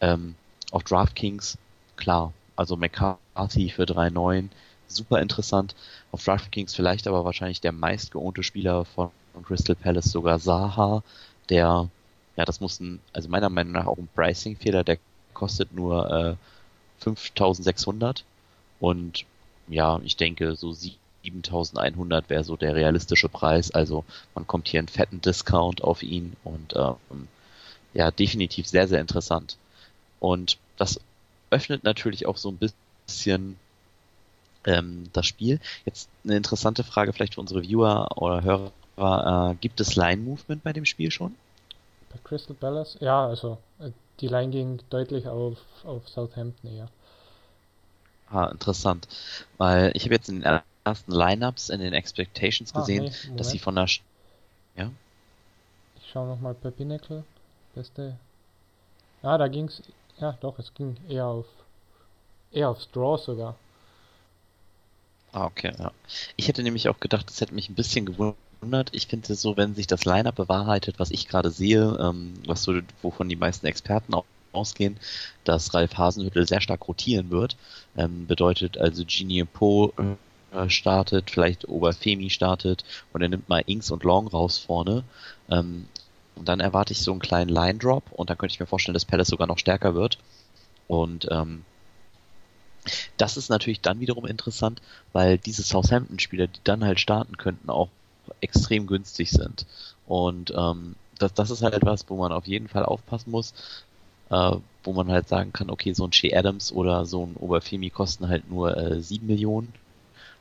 Ähm, 0.00 0.34
auf 0.72 0.82
DraftKings, 0.82 1.58
klar, 1.94 2.32
also 2.56 2.76
McCarthy 2.76 3.70
für 3.70 3.84
3,9, 3.84 4.48
super 4.88 5.20
interessant. 5.20 5.76
Auf 6.10 6.24
DraftKings 6.24 6.74
vielleicht 6.74 7.06
aber 7.06 7.24
wahrscheinlich 7.24 7.60
der 7.60 7.70
meistgeohnte 7.70 8.42
Spieler 8.42 8.84
von 8.84 9.10
Crystal 9.44 9.76
Palace, 9.76 10.06
sogar 10.06 10.38
Saha, 10.38 11.02
der, 11.48 11.88
ja, 12.36 12.44
das 12.44 12.60
muss 12.60 12.80
ein, 12.80 13.00
also 13.12 13.28
meiner 13.28 13.50
Meinung 13.50 13.72
nach 13.72 13.86
auch 13.86 13.98
ein 13.98 14.08
Pricing-Fehler, 14.14 14.84
der 14.84 14.98
kostet 15.34 15.72
nur 15.72 16.10
äh, 16.10 16.36
5600 17.02 18.24
und 18.80 19.24
ja, 19.68 20.00
ich 20.04 20.16
denke 20.16 20.54
so 20.54 20.72
7100 20.72 22.30
wäre 22.30 22.44
so 22.44 22.56
der 22.56 22.74
realistische 22.74 23.28
Preis, 23.28 23.70
also 23.70 24.04
man 24.34 24.46
kommt 24.46 24.68
hier 24.68 24.80
einen 24.80 24.88
fetten 24.88 25.20
Discount 25.20 25.82
auf 25.82 26.02
ihn 26.02 26.36
und 26.44 26.74
ähm, 26.76 27.28
ja, 27.94 28.10
definitiv 28.10 28.66
sehr, 28.66 28.88
sehr 28.88 29.00
interessant. 29.00 29.56
Und 30.20 30.58
das 30.76 31.00
öffnet 31.50 31.84
natürlich 31.84 32.26
auch 32.26 32.36
so 32.36 32.50
ein 32.50 32.58
bisschen 32.58 33.56
ähm, 34.66 35.04
das 35.12 35.26
Spiel. 35.26 35.60
Jetzt 35.84 36.08
eine 36.24 36.36
interessante 36.36 36.84
Frage 36.84 37.12
vielleicht 37.12 37.34
für 37.34 37.40
unsere 37.40 37.62
Viewer 37.62 38.08
oder 38.16 38.42
Hörer. 38.42 38.72
Äh, 38.96 39.54
gibt 39.60 39.80
es 39.80 39.96
Line-Movement 39.96 40.62
bei 40.62 40.72
dem 40.72 40.84
Spiel 40.84 41.10
schon? 41.10 41.34
Bei 42.10 42.18
Crystal 42.24 42.56
Palace? 42.56 42.96
Ja, 43.00 43.26
also 43.26 43.58
äh, 43.78 43.90
die 44.20 44.28
Line 44.28 44.50
ging 44.50 44.80
deutlich 44.90 45.28
auf, 45.28 45.58
auf 45.84 46.08
Southampton 46.08 46.70
eher. 46.70 46.88
Ah, 48.30 48.46
interessant. 48.46 49.06
Weil 49.58 49.92
ich 49.94 50.04
habe 50.04 50.14
jetzt 50.14 50.28
in 50.28 50.40
den 50.40 50.60
ersten 50.84 51.12
Lineups 51.12 51.68
in 51.68 51.80
den 51.80 51.92
Expectations 51.92 52.74
ah, 52.74 52.80
gesehen, 52.80 53.06
ah, 53.06 53.28
nee, 53.28 53.36
dass 53.36 53.50
sie 53.50 53.58
von 53.58 53.74
der. 53.74 53.86
Sch 53.86 54.02
ja? 54.76 54.90
Ich 56.00 56.10
schaue 56.10 56.28
nochmal 56.28 56.54
bei 56.54 56.70
Pinnacle. 56.70 57.24
Beste. 57.74 58.16
Ja, 59.22 59.36
da 59.36 59.48
ging's. 59.48 59.82
Ja, 60.18 60.32
doch, 60.40 60.58
es 60.58 60.72
ging 60.72 60.96
eher 61.08 61.26
auf. 61.26 61.46
Eher 62.50 62.70
aufs 62.70 62.90
Draw 62.90 63.18
sogar. 63.18 63.56
Ah, 65.32 65.44
okay, 65.44 65.74
ja. 65.78 65.92
Ich 66.36 66.48
hätte 66.48 66.62
nämlich 66.62 66.88
auch 66.88 66.98
gedacht, 66.98 67.28
das 67.28 67.40
hätte 67.40 67.54
mich 67.54 67.68
ein 67.68 67.74
bisschen 67.74 68.06
gewundert. 68.06 68.38
Ich 68.92 69.06
finde 69.06 69.32
es 69.32 69.40
so, 69.40 69.56
wenn 69.56 69.74
sich 69.74 69.86
das 69.86 70.04
Lineup 70.04 70.34
bewahrheitet, 70.34 70.98
was 70.98 71.10
ich 71.10 71.28
gerade 71.28 71.50
sehe, 71.50 71.96
ähm, 72.00 72.34
was 72.46 72.62
so, 72.62 72.80
wovon 73.02 73.28
die 73.28 73.36
meisten 73.36 73.66
Experten 73.66 74.14
auch 74.14 74.24
ausgehen, 74.52 74.98
dass 75.44 75.74
Ralf 75.74 75.96
Hasenhüttel 75.96 76.48
sehr 76.48 76.60
stark 76.60 76.88
rotieren 76.88 77.30
wird. 77.30 77.56
Ähm, 77.96 78.26
bedeutet 78.26 78.78
also 78.78 79.04
Genie 79.06 79.44
Po 79.44 79.92
äh, 80.52 80.68
startet, 80.68 81.30
vielleicht 81.30 81.68
Oberfemi 81.68 82.30
startet 82.30 82.84
und 83.12 83.22
er 83.22 83.28
nimmt 83.28 83.48
mal 83.48 83.62
Inks 83.66 83.90
und 83.90 84.02
Long 84.04 84.26
raus 84.26 84.58
vorne. 84.58 85.04
Ähm, 85.50 85.86
und 86.34 86.48
dann 86.48 86.60
erwarte 86.60 86.92
ich 86.92 87.02
so 87.02 87.12
einen 87.12 87.20
kleinen 87.20 87.50
Line 87.50 87.78
Drop 87.78 88.04
und 88.12 88.30
dann 88.30 88.38
könnte 88.38 88.54
ich 88.54 88.60
mir 88.60 88.66
vorstellen, 88.66 88.94
dass 88.94 89.04
Palace 89.04 89.28
sogar 89.28 89.46
noch 89.46 89.58
stärker 89.58 89.94
wird. 89.94 90.18
Und 90.88 91.28
ähm, 91.30 91.64
das 93.16 93.36
ist 93.36 93.48
natürlich 93.48 93.80
dann 93.80 94.00
wiederum 94.00 94.26
interessant, 94.26 94.80
weil 95.12 95.38
diese 95.38 95.62
Southampton-Spieler, 95.62 96.46
die 96.46 96.60
dann 96.64 96.84
halt 96.84 97.00
starten 97.00 97.36
könnten, 97.36 97.70
auch 97.70 97.88
extrem 98.40 98.86
günstig 98.86 99.30
sind. 99.30 99.66
Und 100.06 100.52
ähm, 100.56 100.96
das, 101.18 101.34
das 101.34 101.50
ist 101.50 101.62
halt 101.62 101.74
etwas, 101.74 102.04
wo 102.08 102.16
man 102.16 102.32
auf 102.32 102.46
jeden 102.46 102.68
Fall 102.68 102.84
aufpassen 102.84 103.30
muss, 103.30 103.54
äh, 104.30 104.52
wo 104.84 104.92
man 104.92 105.10
halt 105.10 105.28
sagen 105.28 105.52
kann, 105.52 105.70
okay, 105.70 105.92
so 105.92 106.06
ein 106.06 106.12
Shea 106.12 106.36
Adams 106.36 106.72
oder 106.72 107.06
so 107.06 107.26
ein 107.26 107.36
Oberfemi 107.36 107.90
kosten 107.90 108.28
halt 108.28 108.50
nur 108.50 108.76
äh, 108.76 109.00
7 109.00 109.26
Millionen, 109.26 109.72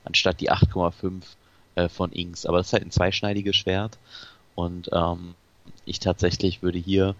anstatt 0.03 0.41
die 0.41 0.51
8,5 0.51 1.21
äh, 1.75 1.89
von 1.89 2.11
Inks. 2.11 2.45
Aber 2.45 2.57
das 2.57 2.67
ist 2.67 2.73
halt 2.73 2.85
ein 2.85 2.91
zweischneidiges 2.91 3.55
Schwert. 3.55 3.97
Und 4.55 4.89
ähm, 4.93 5.35
ich 5.85 5.99
tatsächlich 5.99 6.61
würde 6.61 6.79
hier 6.79 7.15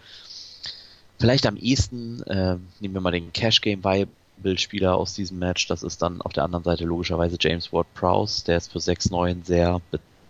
vielleicht 1.20 1.46
am 1.46 1.58
ehesten, 1.58 2.22
äh, 2.24 2.58
nehmen 2.80 2.94
wir 2.94 3.02
mal 3.02 3.12
den 3.12 3.34
Cash 3.34 3.62
Game 3.62 3.84
Viable 3.84 4.58
Spieler 4.58 4.96
aus 4.96 5.14
diesem 5.14 5.40
Match, 5.40 5.68
das 5.68 5.84
ist 5.84 6.02
dann 6.02 6.22
auf 6.22 6.34
der 6.34 6.44
anderen 6.44 6.64
Seite 6.64 6.86
logischerweise 6.86 7.38
James 7.40 7.72
Ward 7.72 7.94
Prowse, 7.94 8.46
der 8.46 8.58
ist 8.58 8.72
für 8.72 8.80
6,9 8.80 9.46
sehr 9.46 9.82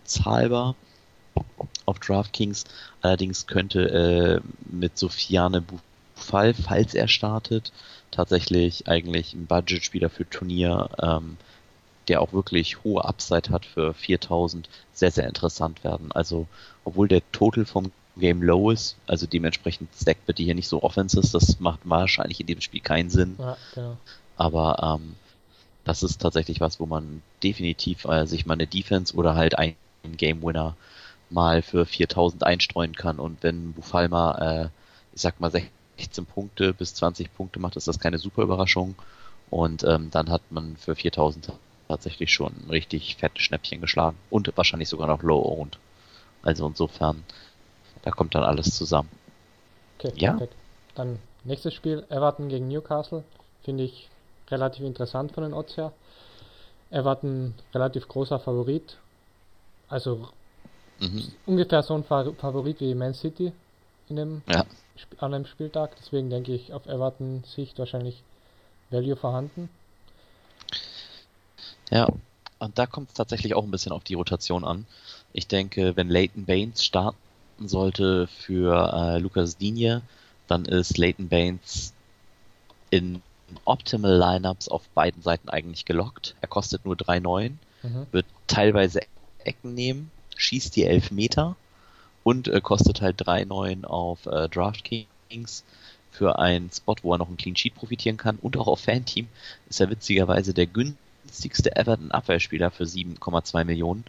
bezahlbar 0.06 0.76
auf 1.84 1.98
DraftKings. 1.98 2.64
Allerdings 3.02 3.46
könnte 3.46 4.40
äh, 4.40 4.40
mit 4.70 4.96
Sofiane 4.96 5.64
Fall, 6.14 6.54
falls 6.54 6.94
er 6.94 7.08
startet, 7.08 7.72
tatsächlich 8.10 8.88
eigentlich 8.88 9.34
ein 9.34 9.46
Budgetspieler 9.46 10.08
für 10.08 10.28
Turnier, 10.28 10.88
ähm, 11.02 11.36
der 12.08 12.22
auch 12.22 12.32
wirklich 12.32 12.84
hohe 12.84 13.04
Upside 13.04 13.50
hat 13.50 13.66
für 13.66 13.92
4000, 13.92 14.68
sehr, 14.94 15.10
sehr 15.10 15.26
interessant 15.26 15.84
werden. 15.84 16.12
Also, 16.12 16.46
obwohl 16.84 17.08
der 17.08 17.20
Total 17.32 17.66
vom 17.66 17.90
Game 18.16 18.42
low 18.42 18.70
ist, 18.70 18.96
also 19.06 19.26
dementsprechend 19.26 19.90
stackt 20.00 20.24
bitte 20.24 20.42
hier 20.42 20.54
nicht 20.54 20.68
so 20.68 20.82
Offenses, 20.82 21.32
das 21.32 21.60
macht 21.60 21.80
wahrscheinlich 21.84 22.40
in 22.40 22.46
dem 22.46 22.62
Spiel 22.62 22.80
keinen 22.80 23.10
Sinn. 23.10 23.36
Ja, 23.38 23.56
genau. 23.74 23.96
Aber 24.38 24.98
ähm, 25.00 25.16
das 25.84 26.02
ist 26.02 26.22
tatsächlich 26.22 26.60
was, 26.60 26.80
wo 26.80 26.86
man 26.86 27.22
definitiv 27.42 28.06
äh, 28.06 28.26
sich 28.26 28.46
mal 28.46 28.54
eine 28.54 28.66
Defense 28.66 29.14
oder 29.14 29.34
halt 29.34 29.58
einen 30.06 30.16
Game 30.16 30.42
Winner 30.42 30.76
mal 31.30 31.62
für 31.62 31.86
4000 31.86 32.44
einstreuen 32.44 32.94
kann 32.94 33.18
und 33.18 33.42
wenn 33.42 33.72
Bufalma, 33.72 34.64
äh, 34.64 34.68
ich 35.12 35.20
sag 35.20 35.40
mal 35.40 35.50
16 35.50 36.26
Punkte 36.26 36.72
bis 36.72 36.94
20 36.94 37.34
Punkte 37.34 37.58
macht, 37.58 37.76
ist 37.76 37.88
das 37.88 37.98
keine 37.98 38.18
super 38.18 38.42
Überraschung. 38.42 38.94
Und 39.50 39.84
ähm, 39.84 40.10
dann 40.10 40.30
hat 40.30 40.42
man 40.50 40.76
für 40.76 40.94
4000 40.94 41.52
tatsächlich 41.88 42.32
schon 42.32 42.52
ein 42.52 42.70
richtig 42.70 43.16
fettes 43.16 43.42
Schnäppchen 43.42 43.80
geschlagen. 43.80 44.16
Und 44.30 44.50
wahrscheinlich 44.56 44.88
sogar 44.88 45.06
noch 45.06 45.22
low-owned. 45.22 45.78
Also 46.42 46.66
insofern, 46.66 47.24
da 48.02 48.10
kommt 48.10 48.34
dann 48.34 48.42
alles 48.42 48.74
zusammen. 48.76 49.08
Okay, 49.98 50.12
ja. 50.16 50.32
perfekt. 50.32 50.54
Dann 50.94 51.18
nächstes 51.44 51.74
Spiel, 51.74 52.04
Everton 52.08 52.48
gegen 52.48 52.68
Newcastle. 52.68 53.24
Finde 53.62 53.84
ich 53.84 54.08
relativ 54.48 54.84
interessant 54.84 55.32
von 55.32 55.44
den 55.44 55.52
Odds 55.52 55.76
her. 55.76 55.92
Everton 56.90 57.54
relativ 57.74 58.08
großer 58.08 58.38
Favorit. 58.38 58.96
Also 59.88 60.28
mhm. 61.00 61.32
ungefähr 61.46 61.82
so 61.82 61.94
ein 61.94 62.04
Favorit 62.04 62.80
wie 62.80 62.94
Man 62.94 63.14
City 63.14 63.52
in 64.08 64.16
dem 64.16 64.42
ja 64.48 64.64
an 65.18 65.34
einem 65.34 65.46
Spieltag. 65.46 65.96
Deswegen 65.98 66.30
denke 66.30 66.52
ich, 66.52 66.72
auf 66.72 66.86
Everton 66.86 67.44
Sicht 67.44 67.78
wahrscheinlich 67.78 68.22
Value 68.90 69.16
vorhanden. 69.16 69.68
Ja, 71.90 72.08
und 72.58 72.78
da 72.78 72.86
kommt 72.86 73.10
es 73.10 73.14
tatsächlich 73.14 73.54
auch 73.54 73.64
ein 73.64 73.70
bisschen 73.70 73.92
auf 73.92 74.04
die 74.04 74.14
Rotation 74.14 74.64
an. 74.64 74.86
Ich 75.32 75.46
denke, 75.46 75.96
wenn 75.96 76.08
Leighton 76.08 76.46
Baines 76.46 76.84
starten 76.84 77.18
sollte 77.60 78.26
für 78.26 78.92
äh, 78.92 79.18
Lucas 79.18 79.56
Digne, 79.56 80.02
dann 80.48 80.64
ist 80.64 80.98
Leighton 80.98 81.28
Baines 81.28 81.92
in 82.90 83.22
Optimal 83.64 84.16
Lineups 84.16 84.68
auf 84.68 84.88
beiden 84.88 85.22
Seiten 85.22 85.48
eigentlich 85.48 85.84
gelockt. 85.84 86.34
Er 86.40 86.48
kostet 86.48 86.84
nur 86.84 86.96
3,9, 86.96 87.52
mhm. 87.82 88.06
wird 88.10 88.26
teilweise 88.48 89.00
Ecken 89.46 89.74
nehmen, 89.74 90.10
schießt 90.36 90.76
die 90.76 90.84
11 90.84 91.10
Meter 91.10 91.56
und 92.22 92.48
äh, 92.48 92.60
kostet 92.60 93.00
halt 93.00 93.22
3,9 93.22 93.84
auf 93.84 94.26
äh, 94.26 94.48
DraftKings 94.48 95.64
für 96.10 96.38
einen 96.38 96.70
Spot, 96.72 96.96
wo 97.02 97.14
er 97.14 97.18
noch 97.18 97.28
ein 97.28 97.36
Clean 97.36 97.56
Sheet 97.56 97.74
profitieren 97.74 98.16
kann. 98.16 98.38
Und 98.40 98.56
auch 98.56 98.66
auf 98.66 98.80
Fanteam 98.80 99.28
ist 99.68 99.80
er 99.80 99.90
witzigerweise 99.90 100.54
der 100.54 100.66
günstigste 100.66 101.76
Everton-Abwehrspieler 101.76 102.70
für 102.70 102.84
7,2 102.84 103.64
Millionen. 103.64 104.04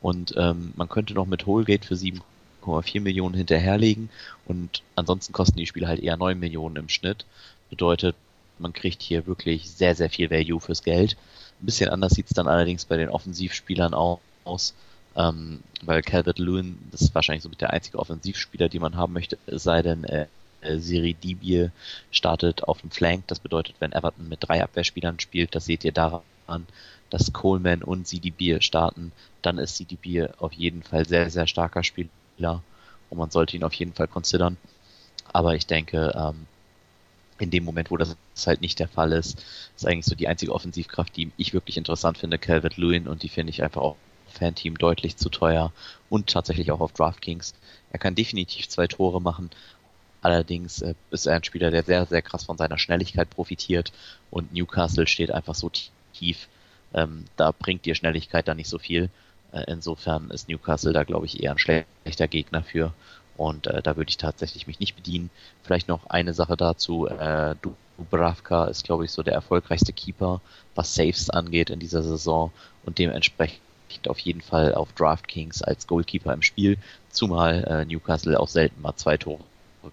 Und 0.00 0.34
ähm, 0.36 0.72
man 0.76 0.88
könnte 0.88 1.14
noch 1.14 1.26
mit 1.26 1.46
Holgate 1.46 1.86
für 1.86 1.94
7,4 1.94 3.00
Millionen 3.00 3.34
hinterherlegen. 3.34 4.10
Und 4.44 4.82
ansonsten 4.96 5.32
kosten 5.32 5.56
die 5.56 5.66
Spiele 5.66 5.86
halt 5.86 6.00
eher 6.00 6.16
9 6.16 6.38
Millionen 6.38 6.76
im 6.76 6.88
Schnitt. 6.88 7.24
Bedeutet, 7.70 8.16
man 8.58 8.72
kriegt 8.72 9.00
hier 9.00 9.26
wirklich 9.26 9.70
sehr, 9.70 9.94
sehr 9.94 10.10
viel 10.10 10.30
Value 10.30 10.60
fürs 10.60 10.82
Geld. 10.82 11.16
Ein 11.60 11.66
bisschen 11.66 11.90
anders 11.90 12.12
sieht 12.12 12.26
es 12.26 12.34
dann 12.34 12.48
allerdings 12.48 12.84
bei 12.84 12.96
den 12.96 13.08
Offensivspielern 13.08 13.94
auch 13.94 14.20
aus. 14.44 14.74
Ähm, 15.14 15.60
weil 15.82 16.02
Calvert 16.02 16.38
Lewin, 16.38 16.78
das 16.90 17.02
ist 17.02 17.14
wahrscheinlich 17.14 17.42
so 17.42 17.48
mit 17.48 17.60
der 17.60 17.70
einzige 17.70 17.98
Offensivspieler, 17.98 18.68
die 18.68 18.78
man 18.78 18.96
haben 18.96 19.12
möchte, 19.12 19.38
es 19.46 19.62
sei 19.62 19.82
denn, 19.82 20.04
äh, 20.04 20.26
äh, 20.62 20.78
Siri 20.78 21.14
Dibie 21.14 21.70
startet 22.10 22.64
auf 22.64 22.80
dem 22.80 22.90
Flank. 22.90 23.26
Das 23.26 23.40
bedeutet, 23.40 23.76
wenn 23.80 23.92
Everton 23.92 24.28
mit 24.28 24.38
drei 24.42 24.62
Abwehrspielern 24.62 25.20
spielt, 25.20 25.54
das 25.54 25.66
seht 25.66 25.84
ihr 25.84 25.92
daran, 25.92 26.22
dass 27.10 27.32
Coleman 27.32 27.82
und 27.82 28.06
CDB 28.06 28.60
starten, 28.60 29.12
dann 29.42 29.58
ist 29.58 29.76
CDB 29.76 30.28
auf 30.38 30.52
jeden 30.52 30.82
Fall 30.82 31.06
sehr, 31.06 31.30
sehr 31.30 31.46
starker 31.46 31.82
Spieler 31.82 32.62
und 33.10 33.18
man 33.18 33.30
sollte 33.30 33.56
ihn 33.56 33.64
auf 33.64 33.74
jeden 33.74 33.92
Fall 33.92 34.08
considern. 34.08 34.56
Aber 35.32 35.54
ich 35.54 35.66
denke, 35.66 36.12
ähm, 36.14 36.46
in 37.38 37.50
dem 37.50 37.64
Moment, 37.64 37.90
wo 37.90 37.96
das 37.96 38.16
halt 38.46 38.60
nicht 38.60 38.78
der 38.78 38.88
Fall 38.88 39.12
ist, 39.12 39.44
ist 39.76 39.86
eigentlich 39.86 40.06
so 40.06 40.14
die 40.14 40.28
einzige 40.28 40.52
Offensivkraft, 40.52 41.16
die 41.16 41.32
ich 41.36 41.52
wirklich 41.52 41.76
interessant 41.76 42.18
finde, 42.18 42.38
Calvert 42.38 42.76
Lewin 42.76 43.08
und 43.08 43.22
die 43.22 43.28
finde 43.28 43.50
ich 43.50 43.62
einfach 43.62 43.82
auch 43.82 43.96
Fan-Team 44.32 44.78
deutlich 44.78 45.16
zu 45.16 45.28
teuer 45.28 45.72
und 46.10 46.30
tatsächlich 46.30 46.70
auch 46.72 46.80
auf 46.80 46.92
DraftKings. 46.92 47.54
Er 47.90 47.98
kann 47.98 48.14
definitiv 48.14 48.68
zwei 48.68 48.86
Tore 48.86 49.20
machen. 49.20 49.50
Allerdings 50.22 50.82
äh, 50.82 50.94
ist 51.10 51.26
er 51.26 51.36
ein 51.36 51.44
Spieler, 51.44 51.70
der 51.70 51.82
sehr, 51.82 52.06
sehr 52.06 52.22
krass 52.22 52.44
von 52.44 52.56
seiner 52.56 52.78
Schnelligkeit 52.78 53.28
profitiert 53.30 53.92
und 54.30 54.52
Newcastle 54.52 55.06
steht 55.06 55.30
einfach 55.32 55.54
so 55.54 55.70
tief. 56.12 56.48
Ähm, 56.94 57.24
da 57.36 57.52
bringt 57.52 57.84
dir 57.84 57.94
Schnelligkeit 57.94 58.46
da 58.48 58.54
nicht 58.54 58.68
so 58.68 58.78
viel. 58.78 59.10
Äh, 59.52 59.64
insofern 59.66 60.30
ist 60.30 60.48
Newcastle 60.48 60.92
da, 60.92 61.04
glaube 61.04 61.26
ich, 61.26 61.42
eher 61.42 61.52
ein 61.52 61.58
schlechter 61.58 62.28
Gegner 62.28 62.62
für. 62.62 62.92
Und 63.36 63.66
äh, 63.66 63.82
da 63.82 63.96
würde 63.96 64.10
ich 64.10 64.16
tatsächlich 64.16 64.66
mich 64.66 64.78
nicht 64.78 64.94
bedienen. 64.94 65.30
Vielleicht 65.62 65.88
noch 65.88 66.06
eine 66.06 66.34
Sache 66.34 66.56
dazu. 66.56 67.06
Äh, 67.06 67.56
Dubravka 67.96 68.66
ist, 68.66 68.84
glaube 68.84 69.04
ich, 69.04 69.10
so 69.10 69.22
der 69.22 69.34
erfolgreichste 69.34 69.92
Keeper, 69.92 70.40
was 70.74 70.94
Saves 70.94 71.30
angeht 71.30 71.70
in 71.70 71.80
dieser 71.80 72.02
Saison. 72.02 72.52
Und 72.84 72.98
dementsprechend 72.98 73.60
liegt 73.92 74.08
auf 74.08 74.18
jeden 74.18 74.40
Fall 74.40 74.74
auf 74.74 74.92
DraftKings 74.92 75.62
als 75.62 75.86
Goalkeeper 75.86 76.32
im 76.32 76.42
Spiel, 76.42 76.78
zumal 77.10 77.64
äh, 77.64 77.84
Newcastle 77.84 78.38
auch 78.38 78.48
selten 78.48 78.80
mal 78.82 78.94
zwei 78.96 79.16
Tore 79.16 79.42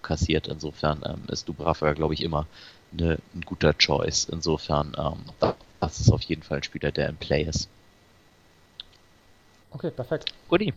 kassiert. 0.02 0.48
Insofern 0.48 1.02
ähm, 1.04 1.22
ist 1.28 1.48
Dubravka, 1.48 1.92
glaube 1.92 2.14
ich, 2.14 2.22
immer 2.22 2.46
eine, 2.92 3.18
ein 3.34 3.42
guter 3.42 3.74
Choice. 3.76 4.24
Insofern, 4.24 4.96
ähm, 4.98 5.54
das 5.80 6.00
ist 6.00 6.10
auf 6.10 6.22
jeden 6.22 6.42
Fall 6.42 6.58
ein 6.58 6.62
Spieler, 6.62 6.92
der 6.92 7.08
im 7.08 7.16
Play 7.16 7.42
ist. 7.44 7.68
Okay, 9.72 9.90
perfekt. 9.90 10.32
Guti. 10.48 10.74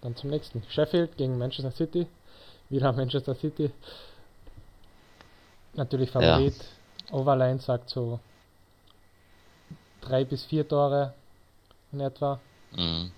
Dann 0.00 0.16
zum 0.16 0.30
nächsten. 0.30 0.62
Sheffield 0.68 1.16
gegen 1.16 1.38
Manchester 1.38 1.70
City. 1.70 2.06
Wieder 2.68 2.92
Manchester 2.92 3.34
City. 3.34 3.70
natürlich 5.74 6.10
Favorit. 6.10 6.56
Ja. 6.56 7.14
Overline 7.14 7.58
sagt 7.58 7.90
so 7.90 8.18
drei 10.00 10.24
bis 10.24 10.44
vier 10.44 10.66
Tore 10.66 11.14
in 11.94 12.00
etwa. 12.00 12.40
Mhm. 12.76 13.10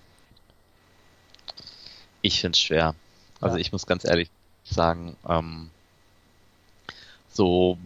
Ich 2.21 2.39
finde 2.39 2.55
es 2.55 2.61
schwer. 2.61 2.95
Also 3.41 3.57
ja. 3.57 3.61
ich 3.61 3.71
muss 3.71 3.85
ganz 3.85 4.05
ehrlich 4.05 4.29
sagen, 4.63 5.15
ähm, 5.27 5.69
so 7.29 7.77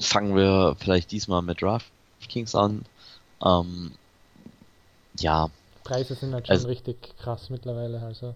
fangen 0.00 0.36
wir 0.36 0.76
vielleicht 0.78 1.10
diesmal 1.12 1.42
mit 1.42 1.62
DraftKings 1.62 2.54
an. 2.54 2.84
Ähm, 3.44 3.92
ja. 5.18 5.48
Preise 5.84 6.14
sind 6.14 6.34
halt 6.34 6.46
schon 6.46 6.54
also, 6.54 6.68
richtig 6.68 7.16
krass 7.18 7.50
mittlerweile, 7.50 8.00
also. 8.00 8.34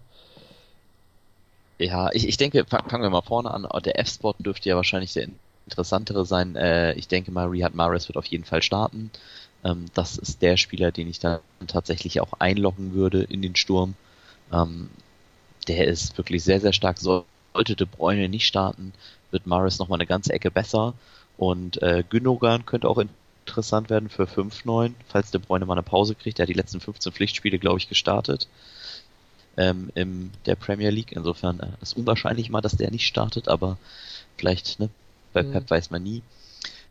Ja, 1.77 2.09
ich, 2.13 2.27
ich 2.27 2.37
denke, 2.37 2.65
fangen 2.65 3.03
wir 3.03 3.09
mal 3.09 3.21
vorne 3.21 3.51
an. 3.51 3.67
Der 3.83 3.99
F-Spot 3.99 4.33
dürfte 4.39 4.69
ja 4.69 4.75
wahrscheinlich 4.75 5.13
der 5.13 5.27
interessantere 5.65 6.25
sein. 6.25 6.55
Äh, 6.55 6.93
ich 6.93 7.07
denke 7.07 7.31
mal, 7.31 7.47
Riyad 7.47 7.75
Mahrez 7.75 8.07
wird 8.07 8.17
auf 8.17 8.25
jeden 8.25 8.45
Fall 8.45 8.61
starten. 8.61 9.11
Ähm, 9.65 9.85
das 9.93 10.17
ist 10.17 10.41
der 10.41 10.55
Spieler, 10.55 10.91
den 10.91 11.09
ich 11.09 11.19
dann 11.19 11.39
tatsächlich 11.67 12.21
auch 12.21 12.33
einloggen 12.39 12.93
würde 12.93 13.23
in 13.23 13.41
den 13.41 13.55
Sturm. 13.55 13.95
Ähm, 14.53 14.89
der 15.67 15.87
ist 15.87 16.17
wirklich 16.17 16.43
sehr, 16.43 16.61
sehr 16.61 16.73
stark. 16.73 16.99
Sollte 16.99 17.75
De 17.75 17.87
Bruyne 17.87 18.29
nicht 18.29 18.45
starten, 18.45 18.93
wird 19.31 19.47
Maris 19.47 19.79
nochmal 19.79 19.97
eine 19.97 20.07
ganze 20.07 20.31
Ecke 20.31 20.51
besser. 20.51 20.93
Und 21.37 21.81
äh, 21.81 22.03
Gündogan 22.07 22.65
könnte 22.65 22.87
auch 22.87 23.03
interessant 23.45 23.89
werden 23.89 24.09
für 24.09 24.23
5-9, 24.25 24.93
falls 25.07 25.31
De 25.31 25.41
Bruyne 25.41 25.65
mal 25.65 25.73
eine 25.73 25.83
Pause 25.83 26.15
kriegt. 26.15 26.37
Der 26.37 26.43
hat 26.43 26.49
die 26.49 26.53
letzten 26.53 26.79
15 26.79 27.11
Pflichtspiele, 27.11 27.59
glaube 27.59 27.79
ich, 27.79 27.89
gestartet 27.89 28.47
ähm, 29.57 29.89
in 29.95 30.31
der 30.45 30.55
Premier 30.55 30.91
League. 30.91 31.11
Insofern 31.11 31.59
äh, 31.59 31.67
ist 31.81 31.97
unwahrscheinlich 31.97 32.49
mal, 32.49 32.61
dass 32.61 32.77
der 32.77 32.91
nicht 32.91 33.07
startet, 33.07 33.47
aber 33.47 33.77
vielleicht, 34.37 34.79
ne, 34.79 34.89
bei 35.33 35.43
mhm. 35.43 35.51
Pep 35.53 35.69
weiß 35.69 35.89
man 35.89 36.03
nie. 36.03 36.21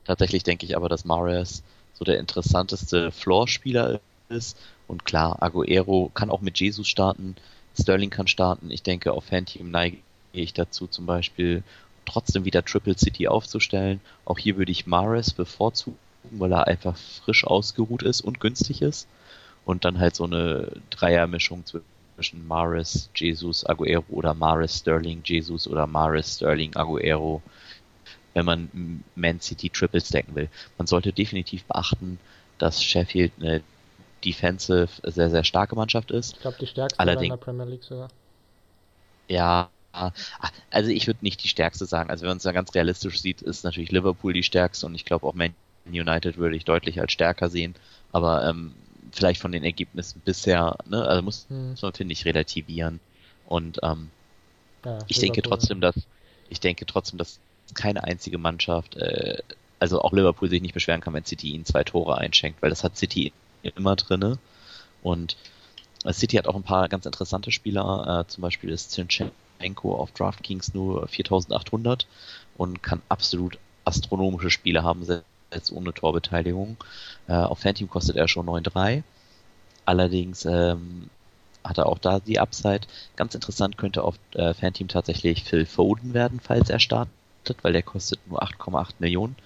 Tatsächlich 0.04 0.42
denke 0.42 0.66
ich 0.66 0.76
aber, 0.76 0.88
dass 0.88 1.04
Mares 1.04 1.62
so 1.94 2.04
der 2.04 2.18
interessanteste 2.18 3.10
Floor-Spieler 3.10 4.00
ist. 4.28 4.58
Und 4.86 5.04
klar, 5.04 5.42
Aguero 5.42 6.10
kann 6.14 6.30
auch 6.30 6.40
mit 6.40 6.60
Jesus 6.60 6.88
starten, 6.88 7.36
Sterling 7.78 8.10
kann 8.10 8.26
starten. 8.26 8.70
Ich 8.70 8.82
denke, 8.82 9.12
auf 9.12 9.24
Fan-Team 9.24 9.70
neige 9.70 9.98
ich 10.32 10.52
dazu 10.52 10.86
zum 10.86 11.06
Beispiel 11.06 11.62
trotzdem 12.06 12.44
wieder 12.44 12.64
Triple 12.64 12.98
City 12.98 13.28
aufzustellen. 13.28 14.00
Auch 14.24 14.38
hier 14.38 14.56
würde 14.56 14.72
ich 14.72 14.86
Mares 14.86 15.32
bevorzugen, 15.32 15.98
weil 16.30 16.52
er 16.52 16.66
einfach 16.66 16.96
frisch 16.96 17.44
ausgeruht 17.44 18.02
ist 18.02 18.20
und 18.20 18.40
günstig 18.40 18.82
ist. 18.82 19.08
Und 19.64 19.84
dann 19.84 19.98
halt 19.98 20.14
so 20.14 20.24
eine 20.24 20.72
Dreiermischung 20.90 21.64
zwischen 21.64 22.46
Mares, 22.46 23.08
Jesus, 23.14 23.64
Aguero 23.64 24.04
oder 24.10 24.34
Mares, 24.34 24.78
Sterling, 24.78 25.22
Jesus 25.24 25.66
oder 25.66 25.86
Mares, 25.86 26.36
Sterling, 26.36 26.76
Aguero 26.76 27.42
wenn 28.34 28.44
man 28.44 29.02
Man 29.14 29.40
City 29.40 29.70
Triple 29.70 30.00
stacken 30.00 30.34
will. 30.34 30.48
Man 30.76 30.86
sollte 30.86 31.12
definitiv 31.12 31.64
beachten, 31.64 32.18
dass 32.58 32.82
Sheffield 32.82 33.32
eine 33.40 33.62
defensive 34.24 34.88
sehr, 35.04 35.30
sehr 35.30 35.44
starke 35.44 35.76
Mannschaft 35.76 36.10
ist. 36.10 36.34
Ich 36.34 36.40
glaube, 36.40 36.56
die 36.60 36.66
stärkste 36.66 36.98
Allerdings, 36.98 37.34
in 37.34 37.40
der 37.40 37.44
Premier 37.44 37.64
League 37.64 37.84
sogar. 37.84 38.08
Ja, 39.28 39.70
also 40.70 40.90
ich 40.90 41.06
würde 41.06 41.20
nicht 41.22 41.42
die 41.44 41.48
stärkste 41.48 41.86
sagen. 41.86 42.10
Also 42.10 42.22
wenn 42.22 42.30
man 42.30 42.36
es 42.38 42.42
da 42.42 42.52
ganz 42.52 42.74
realistisch 42.74 43.20
sieht, 43.20 43.42
ist 43.42 43.64
natürlich 43.64 43.92
Liverpool 43.92 44.32
die 44.32 44.42
stärkste 44.42 44.86
und 44.86 44.94
ich 44.94 45.04
glaube 45.04 45.26
auch 45.26 45.34
Man 45.34 45.54
United 45.86 46.36
würde 46.36 46.56
ich 46.56 46.64
deutlich 46.64 47.00
als 47.00 47.12
stärker 47.12 47.48
sehen. 47.48 47.74
Aber 48.12 48.48
ähm, 48.48 48.74
vielleicht 49.12 49.40
von 49.40 49.52
den 49.52 49.64
Ergebnissen 49.64 50.20
bisher, 50.24 50.76
ne, 50.86 51.02
also 51.02 51.22
muss, 51.22 51.46
hm. 51.48 51.70
muss 51.70 51.82
man, 51.82 51.92
finde 51.92 52.12
ich, 52.12 52.24
relativieren. 52.24 53.00
Und 53.46 53.78
ähm, 53.82 54.10
ja, 54.84 54.98
ich 55.06 55.18
denke 55.18 55.42
trotzdem, 55.42 55.80
dass 55.80 55.94
ich 56.48 56.60
denke 56.60 56.86
trotzdem, 56.86 57.18
dass 57.18 57.38
keine 57.72 58.04
einzige 58.04 58.38
Mannschaft, 58.38 58.96
äh, 58.96 59.38
also 59.78 60.00
auch 60.00 60.12
Liverpool 60.12 60.48
sich 60.48 60.62
nicht 60.62 60.74
beschweren 60.74 61.00
kann, 61.00 61.14
wenn 61.14 61.24
City 61.24 61.50
ihnen 61.50 61.64
zwei 61.64 61.84
Tore 61.84 62.18
einschenkt, 62.18 62.62
weil 62.62 62.70
das 62.70 62.84
hat 62.84 62.96
City 62.96 63.32
immer 63.62 63.96
drinne. 63.96 64.38
Und 65.02 65.36
äh, 66.04 66.12
City 66.12 66.36
hat 66.36 66.46
auch 66.46 66.54
ein 66.54 66.62
paar 66.62 66.88
ganz 66.88 67.06
interessante 67.06 67.50
Spieler, 67.50 68.20
äh, 68.20 68.30
zum 68.30 68.42
Beispiel 68.42 68.70
ist 68.70 68.90
Zinchenko 68.90 69.96
auf 69.96 70.12
DraftKings 70.12 70.74
nur 70.74 71.06
4800 71.08 72.06
und 72.56 72.82
kann 72.82 73.02
absolut 73.08 73.58
astronomische 73.84 74.50
Spiele 74.50 74.82
haben, 74.82 75.04
selbst 75.04 75.72
ohne 75.72 75.92
Torbeteiligung. 75.92 76.76
Äh, 77.28 77.34
auf 77.34 77.60
Fanteam 77.60 77.88
kostet 77.88 78.16
er 78.16 78.28
schon 78.28 78.46
9,3. 78.46 79.02
Allerdings 79.84 80.46
ähm, 80.46 81.10
hat 81.62 81.78
er 81.78 81.86
auch 81.86 81.98
da 81.98 82.20
die 82.20 82.40
Upside. 82.40 82.86
Ganz 83.16 83.34
interessant 83.34 83.76
könnte 83.76 84.02
auf 84.02 84.16
äh, 84.32 84.54
Fanteam 84.54 84.88
tatsächlich 84.88 85.44
Phil 85.44 85.66
Foden 85.66 86.14
werden, 86.14 86.40
falls 86.40 86.70
er 86.70 86.80
startet 86.80 87.12
weil 87.62 87.72
der 87.72 87.82
kostet 87.82 88.20
nur 88.28 88.42
8,8 88.42 88.94
Millionen. 88.98 89.36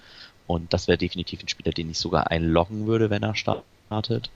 Und 0.47 0.73
das 0.73 0.87
wäre 0.87 0.97
definitiv 0.97 1.43
ein 1.43 1.47
Spieler, 1.47 1.71
den 1.71 1.89
ich 1.91 1.99
sogar 1.99 2.31
einloggen 2.31 2.87
würde, 2.87 3.09
wenn 3.09 3.23
er 3.23 3.35
startet. 3.35 4.31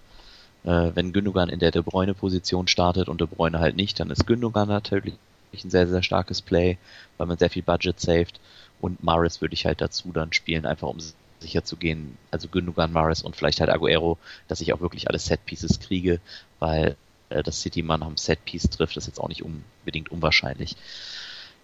Äh, 0.64 0.92
wenn 0.94 1.12
Gündogan 1.12 1.50
in 1.50 1.60
der 1.60 1.72
De 1.72 1.82
Bruyne-Position 1.82 2.68
startet 2.68 3.10
und 3.10 3.20
De 3.20 3.28
Bruyne 3.28 3.60
halt 3.60 3.76
nicht, 3.76 4.00
dann 4.00 4.12
ist 4.12 4.28
Gündogan 4.28 4.68
natürlich 4.68 5.16
ein 5.54 5.70
sehr, 5.70 5.88
sehr 5.88 6.04
starkes 6.04 6.42
Play, 6.42 6.78
weil 7.18 7.28
man 7.28 7.38
sehr 7.38 7.50
viel 7.50 7.64
Budget 7.64 8.00
saved. 8.00 8.40
Und 8.82 9.04
Maris 9.04 9.42
würde 9.42 9.54
ich 9.54 9.66
halt 9.66 9.82
dazu 9.82 10.12
dann 10.12 10.34
spielen, 10.34 10.66
einfach 10.66 10.88
um 10.88 11.00
sicher 11.40 11.64
zu 11.64 11.76
gehen, 11.78 12.18
also 12.32 12.48
Gündogan, 12.48 12.92
Maris 12.92 13.22
und 13.22 13.36
vielleicht 13.36 13.60
halt 13.60 13.70
Aguero, 13.70 14.18
dass 14.48 14.62
ich 14.62 14.74
auch 14.74 14.82
wirklich 14.82 15.10
alle 15.10 15.20
Set-Pieces 15.20 15.80
kriege, 15.80 16.20
weil 16.60 16.96
äh, 17.30 17.44
das 17.44 17.62
City-Mann 17.62 18.04
am 18.04 18.18
Set-Piece 18.18 18.70
trifft, 18.70 18.98
ist 18.98 19.08
jetzt 19.08 19.20
auch 19.20 19.30
nicht 19.30 19.44
unbedingt 19.44 20.12
unwahrscheinlich. 20.12 20.76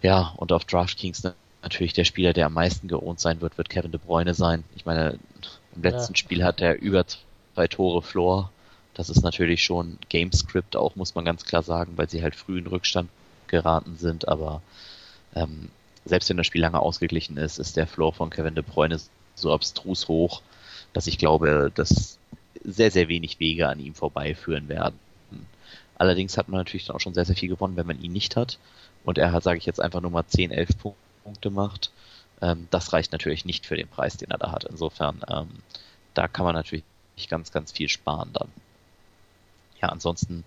Ja, 0.02 0.34
und 0.38 0.52
auf 0.52 0.66
DraftKings 0.66 1.24
natürlich 1.62 1.94
der 1.94 2.06
Spieler, 2.06 2.34
der 2.34 2.46
am 2.46 2.54
meisten 2.54 2.88
geohnt 2.88 3.20
sein 3.20 3.42
wird, 3.42 3.58
wird 3.58 3.70
Kevin 3.70 3.92
De 3.92 4.00
Bruyne 4.04 4.34
sein. 4.34 4.64
Ich 4.76 4.86
meine, 4.86 5.20
im 5.76 5.84
letzten 5.84 6.14
ja. 6.14 6.18
Spiel 6.18 6.44
hat 6.44 6.62
er 6.62 6.80
über 6.80 7.06
zwei 7.06 7.68
Tore 7.68 8.02
Floor. 8.02 8.52
Das 8.94 9.10
ist 9.10 9.22
natürlich 9.24 9.64
schon 9.64 9.98
Gamescript 10.10 10.76
auch, 10.76 10.96
muss 10.96 11.16
man 11.16 11.26
ganz 11.26 11.46
klar 11.46 11.64
sagen, 11.64 11.94
weil 11.96 12.10
sie 12.10 12.22
halt 12.22 12.36
früh 12.36 12.60
in 12.60 12.68
Rückstand 12.68 13.10
geraten 13.48 13.96
sind. 13.98 14.28
Aber 14.28 14.62
ähm, 15.36 15.70
selbst 16.06 16.30
wenn 16.30 16.38
das 16.38 16.48
Spiel 16.48 16.62
lange 16.62 16.80
ausgeglichen 16.80 17.38
ist, 17.38 17.60
ist 17.60 17.78
der 17.78 17.88
Floor 17.88 18.14
von 18.14 18.30
Kevin 18.30 18.56
De 18.56 18.64
Bruyne 18.64 19.00
so 19.36 19.54
abstrus 19.54 20.08
hoch, 20.08 20.42
dass 20.94 21.08
ich 21.08 21.18
glaube, 21.18 21.72
dass 21.74 22.18
sehr, 22.64 22.92
sehr 22.92 23.08
wenig 23.08 23.40
Wege 23.40 23.68
an 23.68 23.80
ihm 23.80 23.94
vorbeiführen 23.94 24.68
werden. 24.68 25.00
Allerdings 25.98 26.38
hat 26.38 26.48
man 26.48 26.60
natürlich 26.60 26.86
dann 26.86 26.96
auch 26.96 27.02
schon 27.02 27.14
sehr, 27.14 27.26
sehr 27.26 27.36
viel 27.36 27.50
gewonnen, 27.50 27.76
wenn 27.76 27.88
man 27.88 28.02
ihn 28.02 28.14
nicht 28.14 28.38
hat. 28.38 28.58
Und 29.04 29.18
er 29.18 29.34
hat, 29.34 29.44
sage 29.44 29.58
ich 29.58 29.66
jetzt 29.66 29.82
einfach 29.82 30.02
nur 30.02 30.12
mal 30.12 30.26
10, 30.26 30.52
11 30.52 30.78
Punkte 30.78 31.09
Punkte 31.30 31.52
macht. 31.52 31.92
Ähm, 32.42 32.68
das 32.72 32.92
reicht 32.92 33.12
natürlich 33.12 33.46
nicht 33.46 33.68
für 33.68 33.76
den 33.76 33.88
Preis, 33.88 34.18
den 34.18 34.32
er 34.32 34.40
da 34.40 34.52
hat. 34.52 34.64
Insofern, 34.64 35.22
ähm, 35.30 35.50
da 36.16 36.28
kann 36.28 36.46
man 36.46 36.56
natürlich 36.56 36.84
ganz, 37.30 37.52
ganz 37.52 37.72
viel 37.72 37.88
sparen 37.88 38.32
dann. 38.34 38.50
Ja, 39.80 39.90
ansonsten, 39.90 40.44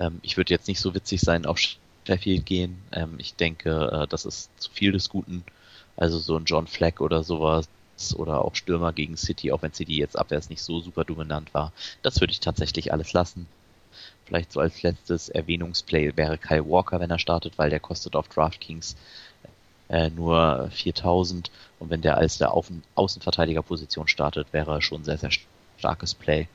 ähm, 0.00 0.18
ich 0.22 0.36
würde 0.36 0.52
jetzt 0.52 0.66
nicht 0.66 0.80
so 0.80 0.94
witzig 0.94 1.20
sein 1.20 1.46
auf 1.46 1.58
Sheffield 1.58 2.44
gehen. 2.44 2.82
Ähm, 2.90 3.14
ich 3.18 3.34
denke, 3.36 3.90
äh, 3.92 4.08
das 4.08 4.24
ist 4.24 4.50
zu 4.60 4.70
viel 4.72 4.92
des 4.92 5.08
Guten. 5.08 5.44
Also 5.96 6.18
so 6.18 6.36
ein 6.36 6.44
John 6.44 6.66
Fleck 6.66 7.00
oder 7.00 7.22
sowas 7.22 7.68
oder 8.16 8.44
auch 8.44 8.54
Stürmer 8.56 8.92
gegen 8.92 9.16
City, 9.16 9.52
auch 9.52 9.62
wenn 9.62 9.72
City 9.72 9.96
jetzt 9.96 10.18
abwärts 10.18 10.50
nicht 10.50 10.62
so 10.62 10.80
super 10.80 11.04
dominant 11.04 11.54
war. 11.54 11.72
Das 12.02 12.20
würde 12.20 12.32
ich 12.32 12.40
tatsächlich 12.40 12.92
alles 12.92 13.12
lassen. 13.12 13.46
Vielleicht 14.26 14.52
so 14.52 14.60
als 14.60 14.82
letztes 14.82 15.28
Erwähnungsplay 15.28 16.16
wäre 16.16 16.36
Kyle 16.36 16.68
Walker, 16.68 16.98
wenn 16.98 17.10
er 17.10 17.18
startet, 17.18 17.58
weil 17.58 17.70
der 17.70 17.80
kostet 17.80 18.16
auf 18.16 18.28
DraftKings 18.28 18.96
äh, 19.88 20.10
nur 20.10 20.68
4000 20.72 21.50
und 21.78 21.90
wenn 21.90 22.02
der 22.02 22.16
als 22.16 22.38
der 22.38 22.52
Außen 22.52 22.82
Außenverteidigerposition 22.94 24.08
startet, 24.08 24.52
wäre 24.52 24.72
er 24.72 24.82
schon 24.82 25.04
sehr, 25.04 25.18
sehr 25.18 25.30
starkes 25.78 26.14
Play 26.14 26.48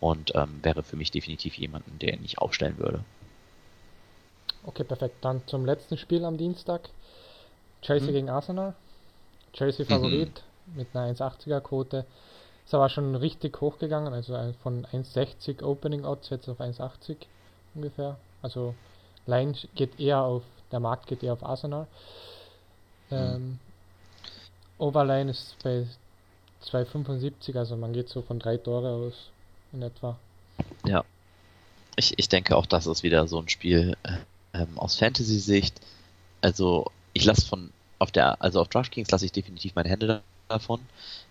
und 0.00 0.34
ähm, 0.34 0.60
wäre 0.62 0.82
für 0.82 0.96
mich 0.96 1.10
definitiv 1.10 1.54
jemanden, 1.54 1.98
der 1.98 2.14
ihn 2.14 2.22
nicht 2.22 2.38
aufstellen 2.38 2.78
würde. 2.78 3.04
Okay, 4.66 4.84
perfekt. 4.84 5.16
Dann 5.22 5.42
zum 5.46 5.64
letzten 5.64 5.96
Spiel 5.96 6.24
am 6.24 6.36
Dienstag. 6.36 6.88
Chelsea 7.82 8.08
hm. 8.08 8.14
gegen 8.14 8.30
Arsenal. 8.30 8.74
Chelsea 9.52 9.86
Favorit 9.86 10.42
mhm. 10.66 10.76
mit 10.76 10.88
einer 10.94 11.14
1,80er 11.14 11.60
Quote. 11.60 12.04
Ist 12.64 12.74
aber 12.74 12.88
schon 12.88 13.14
richtig 13.14 13.60
hochgegangen, 13.60 14.12
also 14.12 14.54
von 14.62 14.86
1,60 14.86 15.62
Opening 15.62 16.04
Odds 16.04 16.30
jetzt 16.30 16.48
auf 16.48 16.60
1,80 16.60 17.16
ungefähr. 17.74 18.16
Also 18.42 18.74
Line 19.26 19.54
geht 19.74 20.00
eher 20.00 20.22
auf, 20.22 20.42
der 20.72 20.80
Markt 20.80 21.06
geht 21.06 21.22
eher 21.22 21.34
auf 21.34 21.44
Arsenal. 21.44 21.86
Ähm, 23.14 23.58
Overline 24.78 25.30
ist 25.30 25.56
bei 25.62 25.86
2,75, 26.64 27.56
also 27.56 27.76
man 27.76 27.92
geht 27.92 28.08
so 28.08 28.22
von 28.22 28.38
drei 28.38 28.56
Tore 28.56 28.88
aus 28.88 29.30
in 29.72 29.82
etwa. 29.82 30.16
Ja. 30.86 31.04
Ich, 31.96 32.18
ich 32.18 32.28
denke 32.28 32.56
auch, 32.56 32.66
das 32.66 32.86
ist 32.86 33.02
wieder 33.02 33.28
so 33.28 33.38
ein 33.38 33.48
Spiel 33.48 33.96
äh, 34.02 34.62
ähm, 34.62 34.78
aus 34.78 34.96
Fantasy-Sicht. 34.96 35.80
Also 36.40 36.90
ich 37.12 37.24
lasse 37.24 37.46
von 37.46 37.70
auf 37.98 38.10
der, 38.10 38.42
also 38.42 38.60
auf 38.60 38.68
DraftKings 38.68 39.10
lasse 39.10 39.24
ich 39.24 39.32
definitiv 39.32 39.74
meine 39.74 39.88
Hände 39.88 40.22
davon. 40.48 40.80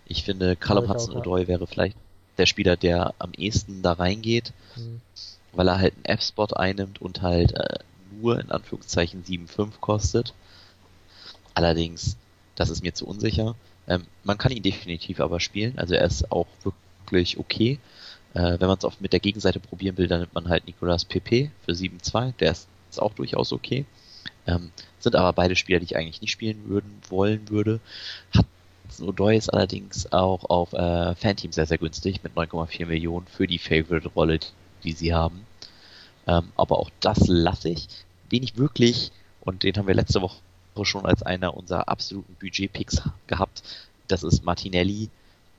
Ich 0.06 0.24
finde, 0.24 0.56
Callum 0.56 0.88
Hudson-Odoi 0.88 1.42
ja. 1.42 1.48
wäre 1.48 1.66
vielleicht 1.66 1.96
der 2.38 2.46
Spieler, 2.46 2.76
der 2.76 3.14
am 3.18 3.32
ehesten 3.32 3.82
da 3.82 3.92
reingeht, 3.92 4.52
mhm. 4.76 5.00
weil 5.52 5.68
er 5.68 5.78
halt 5.78 5.94
einen 5.94 6.04
F-Spot 6.04 6.48
einnimmt 6.54 7.00
und 7.00 7.22
halt 7.22 7.52
äh, 7.52 7.78
nur 8.20 8.40
in 8.40 8.50
Anführungszeichen 8.50 9.24
7,5 9.24 9.72
kostet. 9.80 10.34
Allerdings 11.54 12.16
Das 12.56 12.70
ist 12.70 12.82
mir 12.82 12.94
zu 12.94 13.06
unsicher. 13.06 13.56
Ähm, 13.88 14.06
man 14.22 14.38
kann 14.38 14.52
ihn 14.52 14.62
definitiv 14.62 15.20
aber 15.20 15.40
spielen, 15.40 15.78
also 15.78 15.94
er 15.94 16.04
ist 16.04 16.30
auch 16.30 16.46
wirklich 16.62 17.38
okay. 17.38 17.78
Äh, 18.34 18.58
wenn 18.60 18.68
man 18.68 18.78
es 18.78 19.00
mit 19.00 19.12
der 19.12 19.20
Gegenseite 19.20 19.60
probieren 19.60 19.96
will, 19.98 20.08
dann 20.08 20.20
nimmt 20.20 20.34
man 20.34 20.48
halt 20.48 20.66
Nicolas 20.66 21.04
PP 21.04 21.50
für 21.64 21.72
7-2, 21.72 22.34
der 22.38 22.52
ist, 22.52 22.68
ist, 22.90 23.00
auch 23.00 23.14
durchaus 23.14 23.52
okay. 23.52 23.84
Ähm, 24.46 24.70
sind 24.98 25.16
aber 25.16 25.32
beide 25.32 25.56
Spieler, 25.56 25.78
die 25.80 25.86
ich 25.86 25.96
eigentlich 25.96 26.20
nicht 26.20 26.30
spielen 26.30 26.68
würden, 26.68 27.00
wollen 27.08 27.48
würde. 27.50 27.80
Hat 28.36 28.46
O'Doy 29.00 29.36
ist 29.36 29.48
allerdings 29.48 30.12
auch 30.12 30.44
auf 30.44 30.72
äh, 30.72 31.14
Fanteam 31.14 31.52
sehr, 31.52 31.66
sehr 31.66 31.78
günstig 31.78 32.22
mit 32.22 32.34
9,4 32.34 32.86
Millionen 32.86 33.26
für 33.26 33.46
die 33.46 33.58
Favorite-Rolle, 33.58 34.40
die 34.84 34.92
sie 34.92 35.14
haben. 35.14 35.46
Ähm, 36.26 36.52
aber 36.56 36.78
auch 36.78 36.90
das 37.00 37.26
lasse 37.26 37.70
ich. 37.70 37.88
Wenig 38.30 38.56
wirklich, 38.56 39.10
und 39.40 39.62
den 39.62 39.76
haben 39.76 39.86
wir 39.86 39.94
letzte 39.94 40.22
Woche 40.22 40.36
schon 40.82 41.06
als 41.06 41.22
einer 41.22 41.56
unserer 41.56 41.88
absoluten 41.88 42.36
Budget-Picks 42.40 43.02
gehabt. 43.28 43.62
Das 44.08 44.24
ist 44.24 44.44
Martinelli 44.44 45.08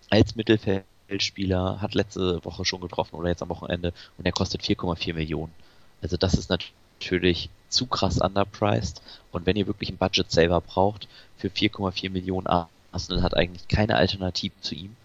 als 0.09 0.35
Mittelfeldspieler, 0.35 1.81
hat 1.81 1.95
letzte 1.95 2.43
Woche 2.43 2.65
schon 2.65 2.81
getroffen 2.81 3.15
oder 3.15 3.29
jetzt 3.29 3.41
am 3.41 3.49
Wochenende 3.49 3.93
und 4.17 4.25
er 4.25 4.33
kostet 4.33 4.61
4,4 4.61 5.13
Millionen. 5.13 5.53
Also 6.01 6.17
das 6.17 6.33
ist 6.33 6.49
natürlich 6.49 7.49
zu 7.69 7.87
krass 7.87 8.19
underpriced 8.19 9.01
und 9.31 9.45
wenn 9.45 9.55
ihr 9.55 9.67
wirklich 9.67 9.89
einen 9.89 9.97
Budget-Saver 9.97 10.61
braucht 10.61 11.07
für 11.37 11.47
4,4 11.47 12.09
Millionen 12.09 12.47
Arsenal 12.47 13.23
hat 13.23 13.35
eigentlich 13.35 13.67
keine 13.67 13.95
Alternative 13.95 14.53
zu 14.61 14.75
ihm. 14.75 14.95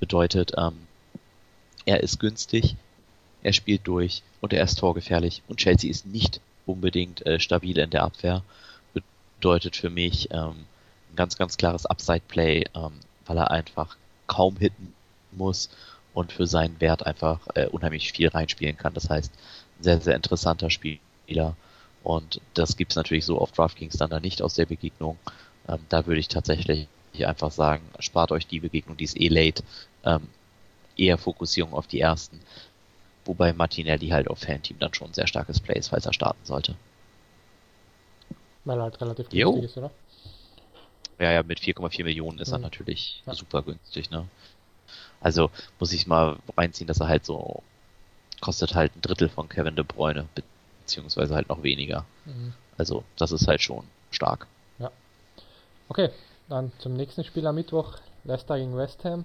Bedeutet, 0.00 0.52
ähm, 0.56 0.86
er 1.84 2.02
ist 2.02 2.18
günstig, 2.18 2.76
er 3.42 3.52
spielt 3.52 3.86
durch 3.86 4.22
und 4.40 4.52
er 4.52 4.64
ist 4.64 4.78
torgefährlich 4.78 5.42
und 5.48 5.58
Chelsea 5.58 5.90
ist 5.90 6.06
nicht 6.06 6.40
unbedingt 6.66 7.24
äh, 7.26 7.40
stabil 7.40 7.78
in 7.78 7.90
der 7.90 8.02
Abwehr 8.02 8.42
bedeutet 9.40 9.74
für 9.74 9.88
mich 9.88 10.28
ähm, 10.32 10.66
ein 11.10 11.16
ganz, 11.16 11.38
ganz 11.38 11.56
klares 11.56 11.86
Upside-Play, 11.86 12.66
ähm, 12.74 12.92
weil 13.24 13.38
er 13.38 13.50
einfach 13.50 13.96
kaum 14.26 14.58
hitten 14.58 14.92
muss 15.32 15.70
und 16.12 16.30
für 16.30 16.46
seinen 16.46 16.78
Wert 16.80 17.06
einfach 17.06 17.40
äh, 17.54 17.66
unheimlich 17.66 18.12
viel 18.12 18.28
reinspielen 18.28 18.76
kann. 18.76 18.92
Das 18.92 19.08
heißt, 19.08 19.32
ein 19.78 19.82
sehr, 19.82 20.00
sehr 20.00 20.14
interessanter 20.14 20.68
Spieler. 20.68 21.56
Und 22.02 22.42
das 22.52 22.76
gibt 22.76 22.92
es 22.92 22.96
natürlich 22.96 23.24
so 23.24 23.38
auf 23.38 23.52
DraftKings 23.52 23.96
dann 23.96 24.10
da 24.10 24.20
nicht 24.20 24.42
aus 24.42 24.54
der 24.54 24.66
Begegnung. 24.66 25.18
Ähm, 25.66 25.78
da 25.88 26.06
würde 26.06 26.20
ich 26.20 26.28
tatsächlich 26.28 26.86
einfach 27.24 27.50
sagen, 27.50 27.82
spart 27.98 28.32
euch 28.32 28.46
die 28.46 28.60
Begegnung, 28.60 28.98
die 28.98 29.04
ist 29.04 29.18
eh 29.18 29.28
late. 29.28 29.62
Ähm, 30.04 30.28
eher 30.96 31.16
Fokussierung 31.16 31.72
auf 31.72 31.86
die 31.86 32.00
ersten. 32.00 32.40
Wobei 33.24 33.54
Martinelli 33.54 34.08
halt 34.08 34.28
auf 34.28 34.40
Fan-Team 34.40 34.78
dann 34.80 34.92
schon 34.92 35.08
ein 35.08 35.14
sehr 35.14 35.26
starkes 35.26 35.60
Play 35.60 35.78
ist, 35.78 35.88
falls 35.88 36.04
er 36.04 36.12
starten 36.12 36.44
sollte. 36.44 36.76
Weil 38.64 38.78
er 38.78 38.84
halt 38.84 39.00
relativ 39.00 39.28
günstig 39.28 39.40
jo. 39.40 39.56
ist, 39.62 39.76
oder? 39.76 39.90
Ja, 41.18 41.32
ja, 41.32 41.42
mit 41.42 41.60
4,4 41.60 42.04
Millionen 42.04 42.38
ist 42.38 42.48
mhm. 42.48 42.54
er 42.54 42.58
natürlich 42.60 43.22
ja. 43.26 43.34
super 43.34 43.62
günstig, 43.62 44.10
ne? 44.10 44.26
Also 45.20 45.50
muss 45.78 45.92
ich 45.92 46.06
mal 46.06 46.38
reinziehen, 46.56 46.88
dass 46.88 47.00
er 47.00 47.08
halt 47.08 47.26
so 47.26 47.62
kostet 48.40 48.74
halt 48.74 48.96
ein 48.96 49.02
Drittel 49.02 49.28
von 49.28 49.48
Kevin 49.48 49.76
De 49.76 49.84
Bruyne, 49.84 50.26
beziehungsweise 50.80 51.34
halt 51.34 51.48
noch 51.48 51.62
weniger. 51.62 52.06
Mhm. 52.24 52.54
Also 52.78 53.04
das 53.16 53.32
ist 53.32 53.46
halt 53.46 53.60
schon 53.60 53.84
stark. 54.10 54.46
Ja. 54.78 54.90
Okay, 55.88 56.08
dann 56.48 56.72
zum 56.78 56.94
nächsten 56.94 57.22
Spiel 57.24 57.46
am 57.46 57.54
Mittwoch, 57.54 57.98
Leicester 58.24 58.58
gegen 58.58 58.76
West 58.76 59.04
Ham. 59.04 59.24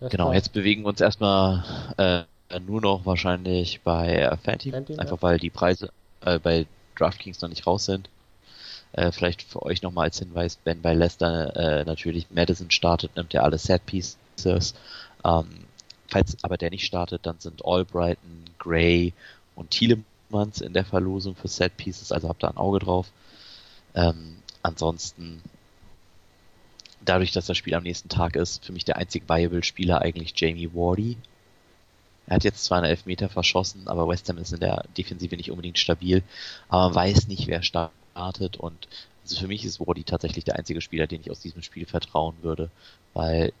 Leicester 0.00 0.08
genau, 0.08 0.32
jetzt 0.32 0.52
bewegen 0.52 0.82
wir 0.82 0.88
uns 0.88 1.00
erstmal 1.00 1.64
äh, 1.96 2.60
nur 2.60 2.80
noch 2.80 3.06
wahrscheinlich 3.06 3.80
bei 3.82 4.36
Fanteam, 4.42 4.72
Fanteam 4.72 4.98
einfach 4.98 5.18
ja. 5.18 5.22
weil 5.22 5.38
die 5.38 5.50
Preise 5.50 5.90
äh, 6.22 6.38
bei 6.38 6.66
DraftKings 6.96 7.40
noch 7.40 7.48
nicht 7.48 7.66
raus 7.66 7.84
sind. 7.84 8.08
Äh, 8.92 9.12
vielleicht 9.12 9.42
für 9.42 9.62
euch 9.62 9.82
nochmal 9.82 10.04
als 10.04 10.18
Hinweis, 10.18 10.58
wenn 10.64 10.80
bei 10.80 10.94
Leicester 10.94 11.54
äh, 11.56 11.84
natürlich 11.84 12.30
Madison 12.30 12.70
startet, 12.70 13.14
nimmt 13.16 13.34
er 13.34 13.44
alle 13.44 13.58
Set 13.58 13.84
Pieces. 13.86 14.74
Ähm, 15.24 15.66
falls 16.08 16.36
aber 16.42 16.56
der 16.56 16.70
nicht 16.70 16.86
startet, 16.86 17.26
dann 17.26 17.38
sind 17.38 17.64
Albrighton, 17.64 18.44
Gray 18.58 19.12
und 19.54 19.70
Thielemanns 19.70 20.60
in 20.60 20.72
der 20.72 20.84
Verlosung 20.84 21.34
für 21.34 21.48
Set 21.48 21.76
Pieces, 21.76 22.12
also 22.12 22.28
habt 22.28 22.42
da 22.42 22.48
ein 22.48 22.56
Auge 22.56 22.78
drauf. 22.78 23.10
Ähm, 23.94 24.36
ansonsten, 24.62 25.42
dadurch, 27.04 27.32
dass 27.32 27.46
das 27.46 27.56
Spiel 27.56 27.74
am 27.74 27.82
nächsten 27.82 28.08
Tag 28.08 28.36
ist, 28.36 28.64
für 28.64 28.72
mich 28.72 28.84
der 28.84 28.96
einzig 28.96 29.24
viable 29.28 29.64
Spieler 29.64 30.02
eigentlich 30.02 30.32
Jamie 30.36 30.70
Wardy. 30.74 31.16
Er 32.26 32.36
hat 32.36 32.44
jetzt 32.44 32.64
zwar 32.64 32.78
einen 32.78 32.90
Elfmeter 32.90 33.28
verschossen, 33.28 33.86
aber 33.86 34.08
West 34.08 34.28
Ham 34.28 34.38
ist 34.38 34.52
in 34.52 34.60
der 34.60 34.84
Defensive 34.98 35.36
nicht 35.36 35.50
unbedingt 35.50 35.78
stabil. 35.78 36.22
Aber 36.68 36.86
man 36.86 36.94
weiß 36.94 37.28
nicht, 37.28 37.46
wer 37.46 37.62
startet 37.62 37.94
startet 38.16 38.56
und 38.56 38.88
also 39.22 39.36
für 39.40 39.48
mich 39.48 39.64
ist 39.64 39.80
Wadi 39.80 40.04
tatsächlich 40.04 40.44
der 40.44 40.56
einzige 40.56 40.80
Spieler, 40.80 41.06
den 41.06 41.20
ich 41.20 41.30
aus 41.30 41.40
diesem 41.40 41.62
Spiel 41.62 41.84
vertrauen 41.84 42.36
würde, 42.42 42.70
weil 43.12 43.52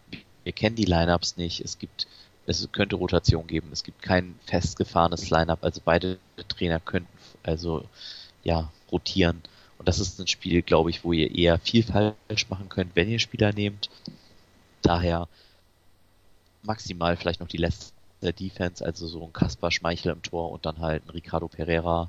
wir 0.44 0.52
kennen 0.52 0.76
die 0.76 0.84
Lineups 0.84 1.36
nicht, 1.36 1.60
es 1.60 1.78
gibt 1.78 2.06
es 2.46 2.68
könnte 2.70 2.96
Rotation 2.96 3.46
geben, 3.48 3.70
es 3.72 3.82
gibt 3.82 4.00
kein 4.00 4.38
festgefahrenes 4.46 5.28
Lineup, 5.30 5.62
also 5.62 5.80
beide 5.84 6.18
Trainer 6.48 6.80
könnten 6.80 7.08
also 7.42 7.84
ja 8.44 8.70
rotieren. 8.90 9.42
Und 9.78 9.88
das 9.88 9.98
ist 9.98 10.18
ein 10.20 10.28
Spiel, 10.28 10.62
glaube 10.62 10.90
ich, 10.90 11.04
wo 11.04 11.12
ihr 11.12 11.34
eher 11.34 11.58
viel 11.58 11.82
falsch 11.82 12.48
machen 12.48 12.68
könnt, 12.68 12.94
wenn 12.94 13.10
ihr 13.10 13.18
Spieler 13.18 13.52
nehmt. 13.52 13.90
Daher 14.80 15.28
maximal 16.62 17.16
vielleicht 17.16 17.40
noch 17.40 17.48
die 17.48 17.58
letzte 17.58 17.92
Defense, 18.22 18.84
also 18.84 19.08
so 19.08 19.24
ein 19.24 19.32
Kaspar 19.32 19.72
Schmeichel 19.72 20.12
im 20.12 20.22
Tor 20.22 20.52
und 20.52 20.64
dann 20.64 20.78
halt 20.78 21.04
ein 21.04 21.10
Ricardo 21.10 21.48
Pereira 21.48 22.08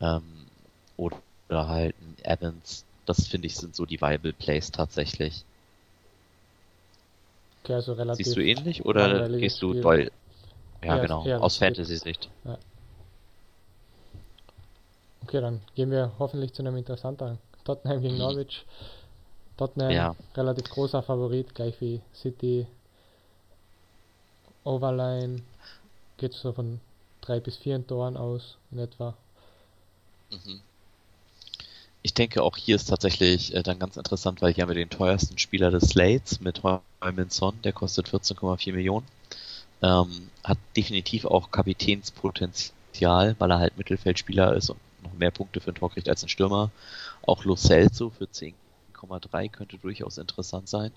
ähm, 0.00 0.46
oder 0.96 1.16
oder 1.48 1.68
halt 1.68 1.94
Evans. 2.22 2.84
Das 3.06 3.26
finde 3.26 3.46
ich 3.46 3.56
sind 3.56 3.74
so 3.74 3.86
die 3.86 4.00
Viable 4.00 4.32
Plays 4.32 4.70
tatsächlich. 4.70 5.44
Okay, 7.62 7.74
also 7.74 7.94
relativ 7.94 8.26
Siehst 8.26 8.36
du 8.36 8.44
ähnlich 8.44 8.84
oder 8.84 9.28
gehst 9.28 9.62
du 9.62 9.74
doll? 9.74 10.10
Ja, 10.82 10.96
eher, 10.96 11.02
genau, 11.02 11.26
aus 11.40 11.56
Fantasy-Sicht. 11.56 12.28
Ja. 12.44 12.58
Okay, 15.24 15.40
dann 15.40 15.60
gehen 15.74 15.90
wir 15.90 16.12
hoffentlich 16.18 16.52
zu 16.54 16.62
einem 16.62 16.76
interessanteren. 16.76 17.38
Tottenham 17.64 18.00
gegen. 18.00 18.18
Norwich. 18.18 18.64
Tottenham, 19.56 19.90
ja. 19.90 20.16
relativ 20.36 20.70
großer 20.70 21.02
Favorit, 21.02 21.54
gleich 21.54 21.80
wie 21.80 22.00
City. 22.14 22.66
Overline 24.64 25.42
geht 26.16 26.32
so 26.32 26.52
von 26.52 26.80
drei 27.20 27.40
bis 27.40 27.56
vier 27.56 27.84
Toren 27.86 28.16
aus 28.16 28.56
in 28.70 28.78
etwa. 28.78 29.14
Mhm. 30.30 30.60
Ich 32.08 32.14
denke, 32.14 32.42
auch 32.42 32.56
hier 32.56 32.76
ist 32.76 32.86
tatsächlich 32.86 33.54
äh, 33.54 33.62
dann 33.62 33.78
ganz 33.78 33.98
interessant, 33.98 34.40
weil 34.40 34.54
hier 34.54 34.62
haben 34.62 34.70
wir 34.70 34.74
den 34.74 34.88
teuersten 34.88 35.36
Spieler 35.36 35.70
des 35.70 35.90
Slates 35.90 36.40
mit 36.40 36.62
Heumin 36.62 37.28
Son, 37.28 37.60
der 37.64 37.74
kostet 37.74 38.08
14,4 38.08 38.72
Millionen. 38.72 39.06
Ähm, 39.82 40.30
hat 40.42 40.56
definitiv 40.74 41.26
auch 41.26 41.50
Kapitänspotenzial, 41.50 43.36
weil 43.38 43.50
er 43.50 43.58
halt 43.58 43.76
Mittelfeldspieler 43.76 44.56
ist 44.56 44.70
und 44.70 44.78
noch 45.02 45.12
mehr 45.12 45.30
Punkte 45.30 45.60
für 45.60 45.70
ein 45.70 45.74
Tor 45.74 45.90
kriegt 45.90 46.08
als 46.08 46.22
ein 46.22 46.30
Stürmer. 46.30 46.70
Auch 47.26 47.44
Lo 47.44 47.56
Celso 47.56 48.08
für 48.08 48.24
10,3 48.24 49.50
könnte 49.50 49.76
durchaus 49.76 50.16
interessant 50.16 50.66
sein. 50.70 50.92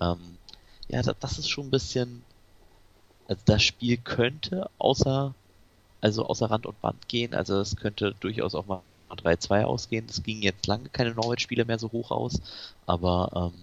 Ähm, 0.00 0.38
ja, 0.86 1.02
das, 1.02 1.16
das 1.18 1.38
ist 1.40 1.48
schon 1.48 1.66
ein 1.66 1.70
bisschen, 1.72 2.22
also 3.26 3.42
das 3.46 3.64
Spiel 3.64 3.96
könnte 3.96 4.70
außer, 4.78 5.34
also 6.00 6.24
außer 6.24 6.48
Rand 6.48 6.66
und 6.66 6.80
Band 6.80 7.08
gehen, 7.08 7.34
also 7.34 7.58
es 7.58 7.74
könnte 7.74 8.14
durchaus 8.20 8.54
auch 8.54 8.66
mal 8.66 8.82
3-2 9.14 9.64
ausgehen. 9.64 10.06
Es 10.08 10.22
ging 10.22 10.42
jetzt 10.42 10.66
lange 10.66 10.88
keine 10.88 11.14
Norwich-Spiele 11.14 11.64
mehr 11.64 11.78
so 11.78 11.92
hoch 11.92 12.10
aus, 12.10 12.40
aber 12.86 13.52
ähm, 13.54 13.60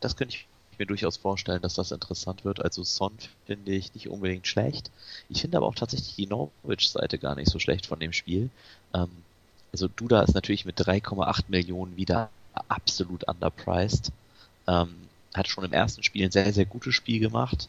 das 0.00 0.16
könnte 0.16 0.36
ich 0.36 0.46
mir 0.78 0.86
durchaus 0.86 1.16
vorstellen, 1.16 1.62
dass 1.62 1.74
das 1.74 1.90
interessant 1.90 2.44
wird. 2.44 2.62
Also 2.62 2.82
Son 2.82 3.12
finde 3.46 3.72
ich 3.72 3.94
nicht 3.94 4.08
unbedingt 4.08 4.46
schlecht. 4.46 4.90
Ich 5.28 5.40
finde 5.40 5.56
aber 5.56 5.66
auch 5.66 5.74
tatsächlich 5.74 6.14
die 6.16 6.26
Norwich-Seite 6.26 7.18
gar 7.18 7.34
nicht 7.34 7.50
so 7.50 7.58
schlecht 7.58 7.86
von 7.86 8.00
dem 8.00 8.12
Spiel. 8.12 8.50
Ähm, 8.94 9.10
also 9.72 9.88
Duda 9.88 10.22
ist 10.22 10.34
natürlich 10.34 10.64
mit 10.64 10.78
3,8 10.78 11.44
Millionen 11.48 11.96
wieder 11.96 12.30
absolut 12.68 13.24
underpriced. 13.24 14.12
Ähm, 14.66 14.94
hat 15.34 15.48
schon 15.48 15.64
im 15.64 15.72
ersten 15.72 16.02
Spiel 16.02 16.24
ein 16.24 16.30
sehr, 16.30 16.52
sehr 16.52 16.66
gutes 16.66 16.94
Spiel 16.94 17.20
gemacht. 17.20 17.68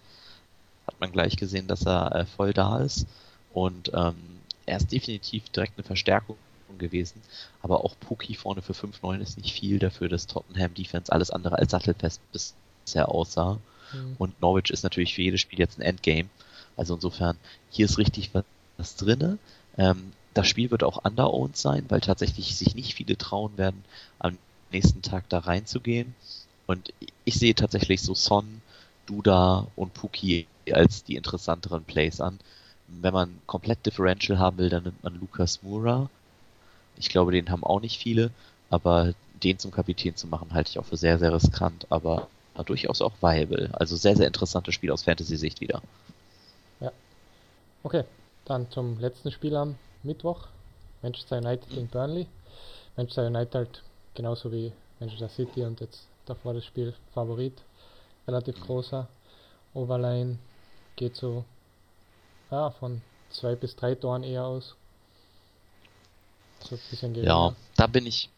Hat 0.86 1.00
man 1.00 1.12
gleich 1.12 1.36
gesehen, 1.36 1.68
dass 1.68 1.86
er 1.86 2.16
äh, 2.16 2.26
voll 2.26 2.54
da 2.54 2.80
ist. 2.80 3.06
Und 3.54 3.92
ähm, 3.94 4.16
er 4.66 4.78
ist 4.78 4.92
definitiv 4.92 5.50
direkt 5.50 5.78
eine 5.78 5.84
Verstärkung 5.84 6.38
gewesen. 6.78 7.22
Aber 7.62 7.84
auch 7.84 7.96
Puki 8.00 8.36
vorne 8.36 8.62
für 8.62 8.74
5-9 8.74 9.20
ist 9.20 9.38
nicht 9.38 9.54
viel 9.54 9.80
dafür, 9.80 10.10
dass 10.10 10.28
Tottenham 10.28 10.74
Defense 10.74 11.12
alles 11.12 11.32
andere 11.32 11.58
als 11.58 11.72
sattelfest 11.72 12.22
bisher 12.32 13.10
aussah. 13.10 13.60
Mhm. 13.94 14.16
Und 14.18 14.42
Norwich 14.42 14.70
ist 14.72 14.84
natürlich 14.84 15.16
für 15.16 15.22
jedes 15.22 15.42
Spiel 15.42 15.60
jetzt 15.60 15.78
ein 15.78 15.84
Endgame. 15.84 16.30
Also 16.76 16.96
insofern, 16.96 17.38
hier 17.70 17.86
ist 17.86 17.98
richtig 17.98 18.34
was, 18.34 18.44
was 18.78 18.96
drinne. 18.96 19.38
Ähm, 19.78 20.12
das 20.34 20.48
Spiel 20.48 20.70
wird 20.70 20.84
auch 20.84 21.04
underowned 21.04 21.58
sein, 21.58 21.86
weil 21.90 22.02
tatsächlich 22.02 22.56
sich 22.56 22.76
nicht 22.76 22.94
viele 22.94 23.18
trauen 23.18 23.58
werden, 23.58 23.84
am 24.20 24.38
nächsten 24.72 25.02
Tag 25.02 25.28
da 25.30 25.40
reinzugehen. 25.40 26.14
Und 26.68 26.94
ich 27.26 27.36
sehe 27.36 27.56
tatsächlich 27.56 28.02
so 28.02 28.14
Son, 28.14 28.62
Duda 29.08 29.68
und 29.76 29.94
Puki 29.94 30.48
als 30.72 31.04
die 31.04 31.16
interessanteren 31.16 31.84
Plays 31.86 32.22
an. 32.22 32.40
Wenn 32.88 33.14
man 33.14 33.40
komplett 33.48 33.86
Differential 33.86 34.38
haben 34.38 34.58
will, 34.58 34.70
dann 34.70 34.84
nimmt 34.84 35.04
man 35.04 35.20
Lucas 35.20 35.64
Moura. 35.64 36.10
Ich 36.98 37.10
glaube, 37.10 37.32
den 37.32 37.50
haben 37.50 37.64
auch 37.64 37.82
nicht 37.82 38.00
viele, 38.02 38.32
aber 38.70 39.14
den 39.44 39.60
zum 39.60 39.72
Kapitän 39.72 40.16
zu 40.16 40.28
machen, 40.28 40.54
halte 40.54 40.72
ich 40.72 40.80
auch 40.80 40.86
für 40.86 40.98
sehr, 40.98 41.20
sehr 41.20 41.34
riskant, 41.34 41.86
aber 41.90 42.28
durchaus 42.66 43.02
auch 43.02 43.14
viable. 43.22 43.70
Also 43.74 43.96
sehr, 43.96 44.16
sehr 44.16 44.28
interessantes 44.28 44.74
Spiel 44.74 44.92
aus 44.92 45.04
Fantasy-Sicht 45.04 45.62
wieder. 45.62 45.82
Ja. 46.80 46.92
Okay, 47.84 48.04
dann 48.46 48.70
zum 48.72 49.00
letzten 49.00 49.32
Spiel 49.32 49.56
am 49.56 49.76
Mittwoch. 50.04 50.48
Manchester 51.04 51.38
United 51.38 51.70
gegen 51.70 51.88
Burnley. 51.88 52.28
Manchester 52.96 53.28
United 53.28 53.56
halt 53.56 53.84
genauso 54.16 54.52
wie 54.52 54.72
Manchester 55.00 55.30
City 55.30 55.64
und 55.64 55.80
jetzt 55.80 56.08
davor 56.26 56.54
das 56.56 56.66
Spiel 56.66 56.94
Favorit. 57.14 57.54
Relativ 58.28 58.60
großer. 58.60 59.08
Overline 59.74 60.40
geht 60.96 61.16
so 61.16 61.46
ja, 62.50 62.72
von 62.72 63.02
zwei 63.30 63.56
bis 63.56 63.76
drei 63.76 63.96
Toren 63.96 64.24
eher 64.24 64.46
aus. 64.46 64.76
So 66.64 66.78
Ja, 67.22 67.56
da 67.76 67.88
bin 67.88 68.06
ich. 68.06 68.30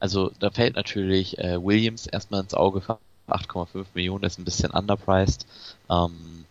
Also 0.00 0.30
da 0.38 0.50
fällt 0.50 0.76
natürlich 0.76 1.38
äh, 1.38 1.62
Williams 1.62 2.06
erstmal 2.06 2.40
ins 2.40 2.54
Auge. 2.54 2.82
8,5 3.26 3.86
Millionen 3.94 4.24
ist 4.24 4.38
ein 4.38 4.44
bisschen 4.44 4.70
underpriced. 4.70 5.46
Ähm, 5.88 6.44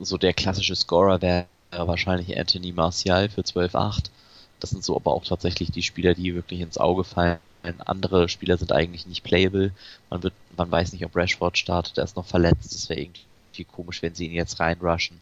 so 0.00 0.16
der 0.16 0.32
klassische 0.32 0.74
Scorer 0.74 1.20
wäre 1.20 1.46
wahrscheinlich 1.70 2.38
Anthony 2.38 2.72
Martial 2.72 3.28
für 3.28 3.42
12,8. 3.42 4.10
Das 4.60 4.70
sind 4.70 4.84
so 4.84 4.96
aber 4.96 5.12
auch 5.12 5.24
tatsächlich 5.24 5.70
die 5.70 5.82
Spieler, 5.82 6.14
die 6.14 6.34
wirklich 6.34 6.60
ins 6.60 6.78
Auge 6.78 7.04
fallen. 7.04 7.38
Andere 7.84 8.28
Spieler 8.28 8.56
sind 8.56 8.72
eigentlich 8.72 9.06
nicht 9.06 9.24
playable. 9.24 9.72
Man 10.08 10.22
wird, 10.22 10.34
man 10.56 10.70
weiß 10.70 10.92
nicht, 10.92 11.04
ob 11.04 11.16
Rashford 11.16 11.58
startet, 11.58 11.98
er 11.98 12.04
ist 12.04 12.16
noch 12.16 12.26
verletzt. 12.26 12.74
Das 12.74 12.88
wäre 12.88 13.00
irgendwie 13.00 13.64
komisch, 13.64 14.02
wenn 14.02 14.14
sie 14.14 14.26
ihn 14.26 14.32
jetzt 14.32 14.60
reinrushen 14.60 15.20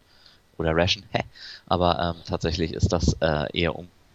oder 0.58 0.76
rashen. 0.76 1.04
Aber 1.66 1.98
ähm, 1.98 2.22
tatsächlich 2.26 2.72
ist 2.74 2.92
das 2.92 3.14
äh, 3.20 3.46
eher 3.58 3.74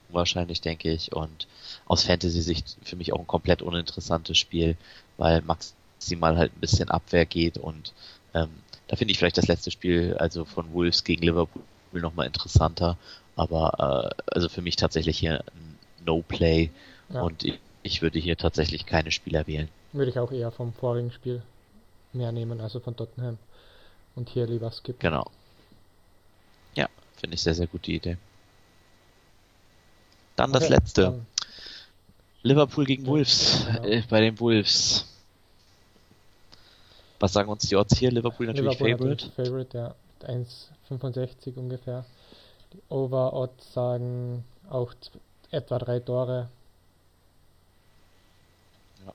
unwahrscheinlich, 0.10 0.62
denke 0.62 0.92
ich. 0.92 1.14
Und 1.14 1.48
aus 1.86 2.04
Fantasy-Sicht 2.04 2.78
für 2.84 2.96
mich 2.96 3.14
auch 3.14 3.20
ein 3.20 3.28
komplett 3.28 3.62
uninteressantes 3.62 4.38
Spiel, 4.38 4.76
weil 5.18 5.42
maximal 5.42 6.38
halt 6.38 6.56
ein 6.56 6.60
bisschen 6.60 6.90
Abwehr 6.90 7.26
geht 7.26 7.58
und 7.58 7.94
ähm, 8.34 8.50
da 8.90 8.96
finde 8.96 9.12
ich 9.12 9.20
vielleicht 9.20 9.38
das 9.38 9.48
letzte 9.48 9.70
Spiel, 9.70 10.16
also 10.18 10.46
von 10.46 10.74
Wolves 10.74 11.04
gegen 11.04 11.22
Liverpool, 11.22 11.62
nochmal 11.94 12.26
interessanter. 12.26 12.98
Aber 13.36 14.16
äh, 14.18 14.24
also 14.34 14.50
für 14.50 14.64
mich 14.64 14.76
tatsächlich 14.76 15.20
hier 15.20 15.42
ein 15.42 15.78
No-Play 16.06 16.72
ja. 17.14 17.22
und 17.22 17.44
ich, 17.44 17.60
ich, 17.84 18.02
würde 18.02 18.18
hier 18.18 18.36
tatsächlich 18.36 18.88
keine 18.88 19.12
Spieler 19.12 19.46
wählen. 19.46 19.70
Würde 19.94 20.10
ich 20.10 20.18
auch 20.18 20.32
eher 20.32 20.52
vom 20.52 20.74
vorigen 20.74 21.12
Spiel 21.12 21.44
mehr 22.14 22.32
nehmen, 22.32 22.60
also 22.62 22.80
von 22.80 22.96
Tottenham. 22.96 23.38
Und 24.16 24.30
hier 24.30 24.48
lieber 24.48 24.72
skippen. 24.72 25.00
Genau. 25.00 25.30
Ja, 26.74 26.90
finde 27.18 27.36
ich 27.36 27.42
sehr, 27.42 27.54
sehr 27.54 27.68
gute 27.68 27.92
Idee. 27.92 28.18
Dann 30.40 30.52
okay, 30.52 30.60
das 30.60 30.70
letzte. 30.70 31.02
Dann 31.02 31.26
Liverpool 32.44 32.86
gegen 32.86 33.04
ja, 33.04 33.10
Wolves. 33.10 33.66
Genau. 33.66 33.84
Äh, 33.84 34.04
bei 34.10 34.22
den 34.22 34.40
Wolves. 34.40 35.06
Was 37.20 37.34
sagen 37.34 37.50
uns 37.50 37.68
die 37.68 37.76
Odds 37.76 37.98
hier? 37.98 38.10
Liverpool 38.10 38.46
natürlich 38.46 38.80
Liverpool 38.80 38.98
Favorite. 38.98 39.26
Natürlich 39.26 39.50
Favorite, 39.50 39.78
ja. 39.78 39.96
1,65 40.90 41.56
ungefähr. 41.58 42.06
Die 42.74 42.80
Over-Odds 42.88 43.74
sagen 43.74 44.46
auch 44.70 44.94
etwa 45.52 45.78
drei 45.78 46.00
Tore. 46.00 46.50
Ja. 49.06 49.14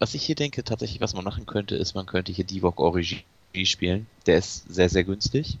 Was 0.00 0.14
ich 0.14 0.24
hier 0.24 0.34
denke, 0.34 0.64
tatsächlich, 0.64 1.00
was 1.00 1.14
man 1.14 1.22
machen 1.22 1.46
könnte, 1.46 1.76
ist, 1.76 1.94
man 1.94 2.06
könnte 2.06 2.32
hier 2.32 2.44
Divok 2.44 2.80
Origi 2.80 3.24
spielen. 3.64 4.08
Der 4.26 4.38
ist 4.38 4.72
sehr, 4.72 4.88
sehr 4.88 5.04
günstig. 5.04 5.58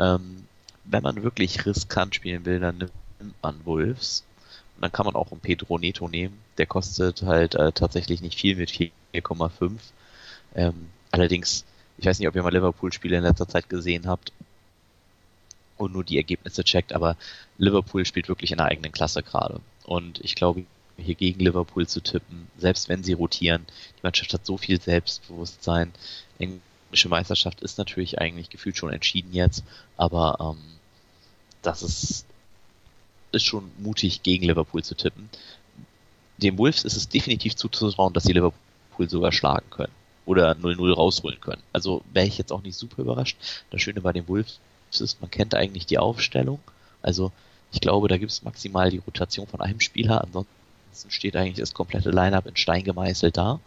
Ähm, 0.00 0.48
wenn 0.84 1.04
man 1.04 1.22
wirklich 1.22 1.64
riskant 1.66 2.16
spielen 2.16 2.44
will, 2.44 2.58
dann 2.58 2.78
nimmt 2.78 2.92
man 3.42 3.64
Wolves. 3.64 4.24
Und 4.76 4.82
dann 4.82 4.92
kann 4.92 5.06
man 5.06 5.14
auch 5.14 5.30
einen 5.30 5.40
Pedro 5.40 5.78
Neto 5.78 6.08
nehmen. 6.08 6.38
Der 6.58 6.66
kostet 6.66 7.22
halt 7.22 7.54
äh, 7.54 7.72
tatsächlich 7.72 8.20
nicht 8.20 8.38
viel 8.38 8.56
mit 8.56 8.70
4,5. 8.70 9.72
Ähm, 10.54 10.88
allerdings, 11.10 11.64
ich 11.98 12.06
weiß 12.06 12.18
nicht, 12.18 12.28
ob 12.28 12.34
ihr 12.34 12.42
mal 12.42 12.52
Liverpool-Spiele 12.52 13.16
in 13.16 13.22
letzter 13.22 13.48
Zeit 13.48 13.68
gesehen 13.68 14.06
habt 14.06 14.32
und 15.76 15.92
nur 15.92 16.04
die 16.04 16.16
Ergebnisse 16.16 16.64
checkt, 16.64 16.92
aber 16.92 17.16
Liverpool 17.58 18.04
spielt 18.04 18.28
wirklich 18.28 18.52
in 18.52 18.58
der 18.58 18.66
eigenen 18.66 18.92
Klasse 18.92 19.22
gerade. 19.22 19.60
Und 19.84 20.20
ich 20.20 20.34
glaube, 20.34 20.64
hier 20.96 21.14
gegen 21.14 21.40
Liverpool 21.40 21.86
zu 21.86 22.00
tippen, 22.00 22.48
selbst 22.56 22.88
wenn 22.88 23.02
sie 23.02 23.14
rotieren, 23.14 23.66
die 23.96 24.02
Mannschaft 24.02 24.32
hat 24.32 24.46
so 24.46 24.56
viel 24.56 24.80
Selbstbewusstsein. 24.80 25.92
Die 26.38 26.60
englische 26.90 27.08
Meisterschaft 27.08 27.62
ist 27.62 27.78
natürlich 27.78 28.20
eigentlich 28.20 28.50
gefühlt 28.50 28.76
schon 28.76 28.92
entschieden 28.92 29.32
jetzt, 29.32 29.64
aber 29.96 30.36
ähm, 30.40 30.62
das 31.62 31.82
ist 31.82 32.26
ist 33.34 33.44
schon 33.44 33.70
mutig, 33.78 34.22
gegen 34.22 34.46
Liverpool 34.46 34.82
zu 34.82 34.94
tippen. 34.94 35.28
Dem 36.38 36.58
Wolves 36.58 36.84
ist 36.84 36.96
es 36.96 37.08
definitiv 37.08 37.56
zuzutrauen, 37.56 38.12
dass 38.12 38.24
sie 38.24 38.32
Liverpool 38.32 39.08
sogar 39.08 39.32
schlagen 39.32 39.68
können. 39.70 39.92
Oder 40.26 40.52
0-0 40.52 40.94
rausholen 40.94 41.40
können. 41.40 41.62
Also 41.72 42.02
wäre 42.12 42.26
ich 42.26 42.38
jetzt 42.38 42.52
auch 42.52 42.62
nicht 42.62 42.76
super 42.76 43.02
überrascht. 43.02 43.36
Das 43.70 43.82
Schöne 43.82 44.00
bei 44.00 44.12
den 44.12 44.26
Wolves 44.26 44.58
ist, 44.98 45.20
man 45.20 45.30
kennt 45.30 45.54
eigentlich 45.54 45.86
die 45.86 45.98
Aufstellung. 45.98 46.60
Also 47.02 47.30
ich 47.72 47.80
glaube, 47.80 48.08
da 48.08 48.16
gibt 48.16 48.32
es 48.32 48.42
maximal 48.42 48.90
die 48.90 48.98
Rotation 48.98 49.46
von 49.46 49.60
einem 49.60 49.80
Spieler. 49.80 50.22
Ansonsten 50.22 51.10
steht 51.10 51.36
eigentlich 51.36 51.58
das 51.58 51.74
komplette 51.74 52.10
Line-Up 52.10 52.46
in 52.46 52.56
Stein 52.56 52.84
gemeißelt 52.84 53.36
da. 53.36 53.60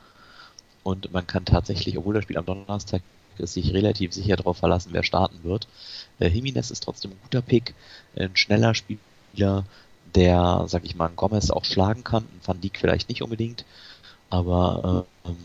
Und 0.84 1.12
man 1.12 1.28
kann 1.28 1.46
tatsächlich, 1.46 1.98
obwohl 1.98 2.16
das 2.16 2.24
Spiel 2.24 2.38
am 2.38 2.46
Donnerstag 2.46 3.02
ist, 3.38 3.54
sich 3.54 3.74
relativ 3.74 4.14
sicher 4.14 4.36
darauf 4.36 4.58
verlassen, 4.58 4.90
wer 4.94 5.04
starten 5.04 5.44
wird. 5.44 5.68
Äh, 6.20 6.30
Jimenez 6.30 6.72
ist 6.72 6.84
trotzdem 6.84 7.12
ein 7.12 7.20
guter 7.24 7.42
Pick, 7.42 7.76
ein 8.16 8.36
schneller 8.36 8.74
Spieler 8.74 9.00
Spieler, 9.38 9.66
der, 10.16 10.64
sag 10.68 10.84
ich 10.84 10.96
mal, 10.96 11.10
Gomez 11.10 11.52
auch 11.52 11.64
schlagen 11.64 12.04
kann, 12.04 12.26
Van 12.44 12.60
Dijk 12.60 12.80
vielleicht 12.80 13.08
nicht 13.08 13.22
unbedingt, 13.22 13.66
aber 14.32 15.06
ähm, 15.26 15.36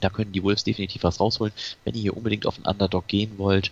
da 0.00 0.08
können 0.08 0.32
die 0.32 0.42
Wolves 0.42 0.64
definitiv 0.64 1.02
was 1.02 1.20
rausholen. 1.20 1.52
Wenn 1.84 1.94
ihr 1.94 2.00
hier 2.00 2.16
unbedingt 2.16 2.46
auf 2.46 2.56
einen 2.56 2.66
Underdog 2.66 3.06
gehen 3.06 3.36
wollt, 3.36 3.70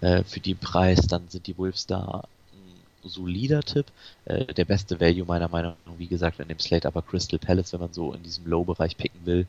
äh, 0.00 0.22
für 0.22 0.38
den 0.38 0.58
Preis, 0.58 1.08
dann 1.08 1.28
sind 1.28 1.48
die 1.48 1.58
Wolves 1.58 1.86
da 1.86 2.22
ein 2.52 3.08
solider 3.08 3.62
Tipp. 3.62 3.86
Äh, 4.26 4.46
der 4.54 4.64
beste 4.64 5.00
Value 5.00 5.26
meiner 5.26 5.48
Meinung 5.48 5.74
nach, 5.84 5.98
wie 5.98 6.06
gesagt, 6.06 6.38
in 6.38 6.48
dem 6.48 6.60
Slate 6.60 6.86
aber 6.86 7.02
Crystal 7.02 7.40
Palace, 7.40 7.72
wenn 7.72 7.80
man 7.80 7.92
so 7.92 8.12
in 8.12 8.22
diesem 8.22 8.46
Low-Bereich 8.46 8.96
picken 8.96 9.26
will. 9.26 9.46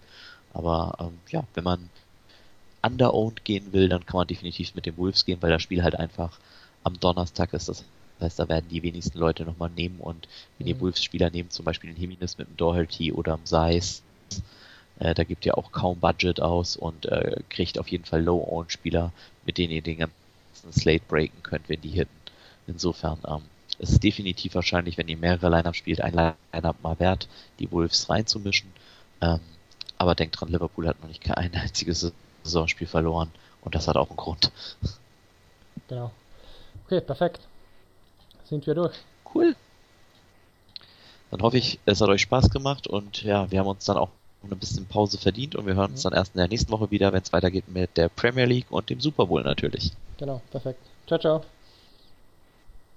Aber 0.53 0.97
ähm, 0.99 1.19
ja, 1.29 1.43
wenn 1.53 1.63
man 1.63 1.89
underowned 2.81 3.45
gehen 3.45 3.73
will, 3.73 3.89
dann 3.89 4.05
kann 4.07 4.17
man 4.17 4.27
definitiv 4.27 4.73
mit 4.73 4.87
den 4.87 4.97
Wolves 4.97 5.25
gehen, 5.25 5.41
weil 5.41 5.51
das 5.51 5.61
Spiel 5.61 5.83
halt 5.83 5.95
einfach 5.95 6.39
am 6.83 6.99
Donnerstag 6.99 7.53
ist. 7.53 7.69
Das 7.69 7.83
das 8.19 8.25
heißt, 8.25 8.39
da 8.39 8.49
werden 8.49 8.67
die 8.69 8.83
wenigsten 8.83 9.19
Leute 9.19 9.43
nochmal 9.43 9.69
nehmen 9.69 9.99
und 9.99 10.27
wenn 10.57 10.67
mhm. 10.67 10.73
ihr 10.73 10.79
Wolves-Spieler 10.79 11.29
nehmt, 11.29 11.53
zum 11.53 11.65
Beispiel 11.65 11.93
den 11.93 11.99
Jimenez 12.01 12.37
mit 12.37 12.47
dem 12.47 12.57
Doherty 12.57 13.11
oder 13.11 13.37
dem 13.37 13.45
Seis, 13.45 14.03
äh, 14.99 15.13
da 15.13 15.23
gibt 15.23 15.45
ihr 15.45 15.57
auch 15.57 15.71
kaum 15.71 15.99
Budget 15.99 16.39
aus 16.39 16.77
und 16.77 17.05
äh, 17.05 17.41
kriegt 17.49 17.77
auf 17.77 17.89
jeden 17.89 18.05
Fall 18.05 18.23
Low-Own-Spieler, 18.23 19.11
mit 19.45 19.57
denen 19.57 19.73
ihr 19.73 19.81
den 19.81 19.97
ganzen 19.97 20.71
Slate 20.71 21.03
breaken 21.07 21.43
könnt, 21.43 21.67
wenn 21.67 21.81
die 21.81 21.89
hitten. 21.89 22.15
Insofern 22.67 23.19
ähm, 23.27 23.41
es 23.77 23.91
ist 23.91 24.03
definitiv 24.03 24.55
wahrscheinlich, 24.55 24.97
wenn 24.97 25.09
ihr 25.09 25.17
mehrere 25.17 25.49
Lineups 25.49 25.77
spielt, 25.77 25.99
ein 25.99 26.13
Lineup 26.13 26.81
mal 26.81 26.97
wert, 26.99 27.27
die 27.59 27.69
Wolves 27.71 28.09
reinzumischen. 28.09 28.71
Ähm, 29.19 29.41
aber 29.97 30.15
denkt 30.15 30.39
dran, 30.39 30.49
Liverpool 30.49 30.87
hat 30.87 31.01
noch 31.01 31.09
nicht 31.09 31.23
kein 31.23 31.53
einziges 31.53 32.13
Saisonspiel 32.43 32.87
verloren 32.87 33.29
und 33.61 33.75
das 33.75 33.89
hat 33.89 33.97
auch 33.97 34.09
einen 34.09 34.17
Grund. 34.17 34.51
Genau. 35.89 36.11
Okay, 36.85 37.01
perfekt 37.01 37.41
sind 38.45 38.65
wir 38.67 38.75
durch. 38.75 38.95
Cool. 39.33 39.55
Dann 41.31 41.41
hoffe 41.41 41.57
ich, 41.57 41.79
es 41.85 42.01
hat 42.01 42.09
euch 42.09 42.21
Spaß 42.21 42.49
gemacht 42.49 42.87
und 42.87 43.23
ja, 43.23 43.49
wir 43.51 43.59
haben 43.59 43.67
uns 43.67 43.85
dann 43.85 43.97
auch 43.97 44.09
ein 44.43 44.59
bisschen 44.59 44.85
Pause 44.85 45.17
verdient 45.17 45.55
und 45.55 45.65
wir 45.65 45.75
hören 45.75 45.91
uns 45.91 46.03
dann 46.03 46.13
erst 46.13 46.35
in 46.35 46.39
der 46.39 46.47
nächsten 46.47 46.71
Woche 46.71 46.91
wieder, 46.91 47.11
wenn 47.13 47.21
es 47.21 47.33
weitergeht 47.33 47.67
mit 47.67 47.97
der 47.97 48.09
Premier 48.09 48.45
League 48.45 48.67
und 48.69 48.89
dem 48.89 49.01
Super 49.01 49.25
Bowl 49.25 49.43
natürlich. 49.43 49.91
Genau, 50.17 50.41
perfekt. 50.51 50.79
Ciao, 51.07 51.19
ciao. 51.19 51.54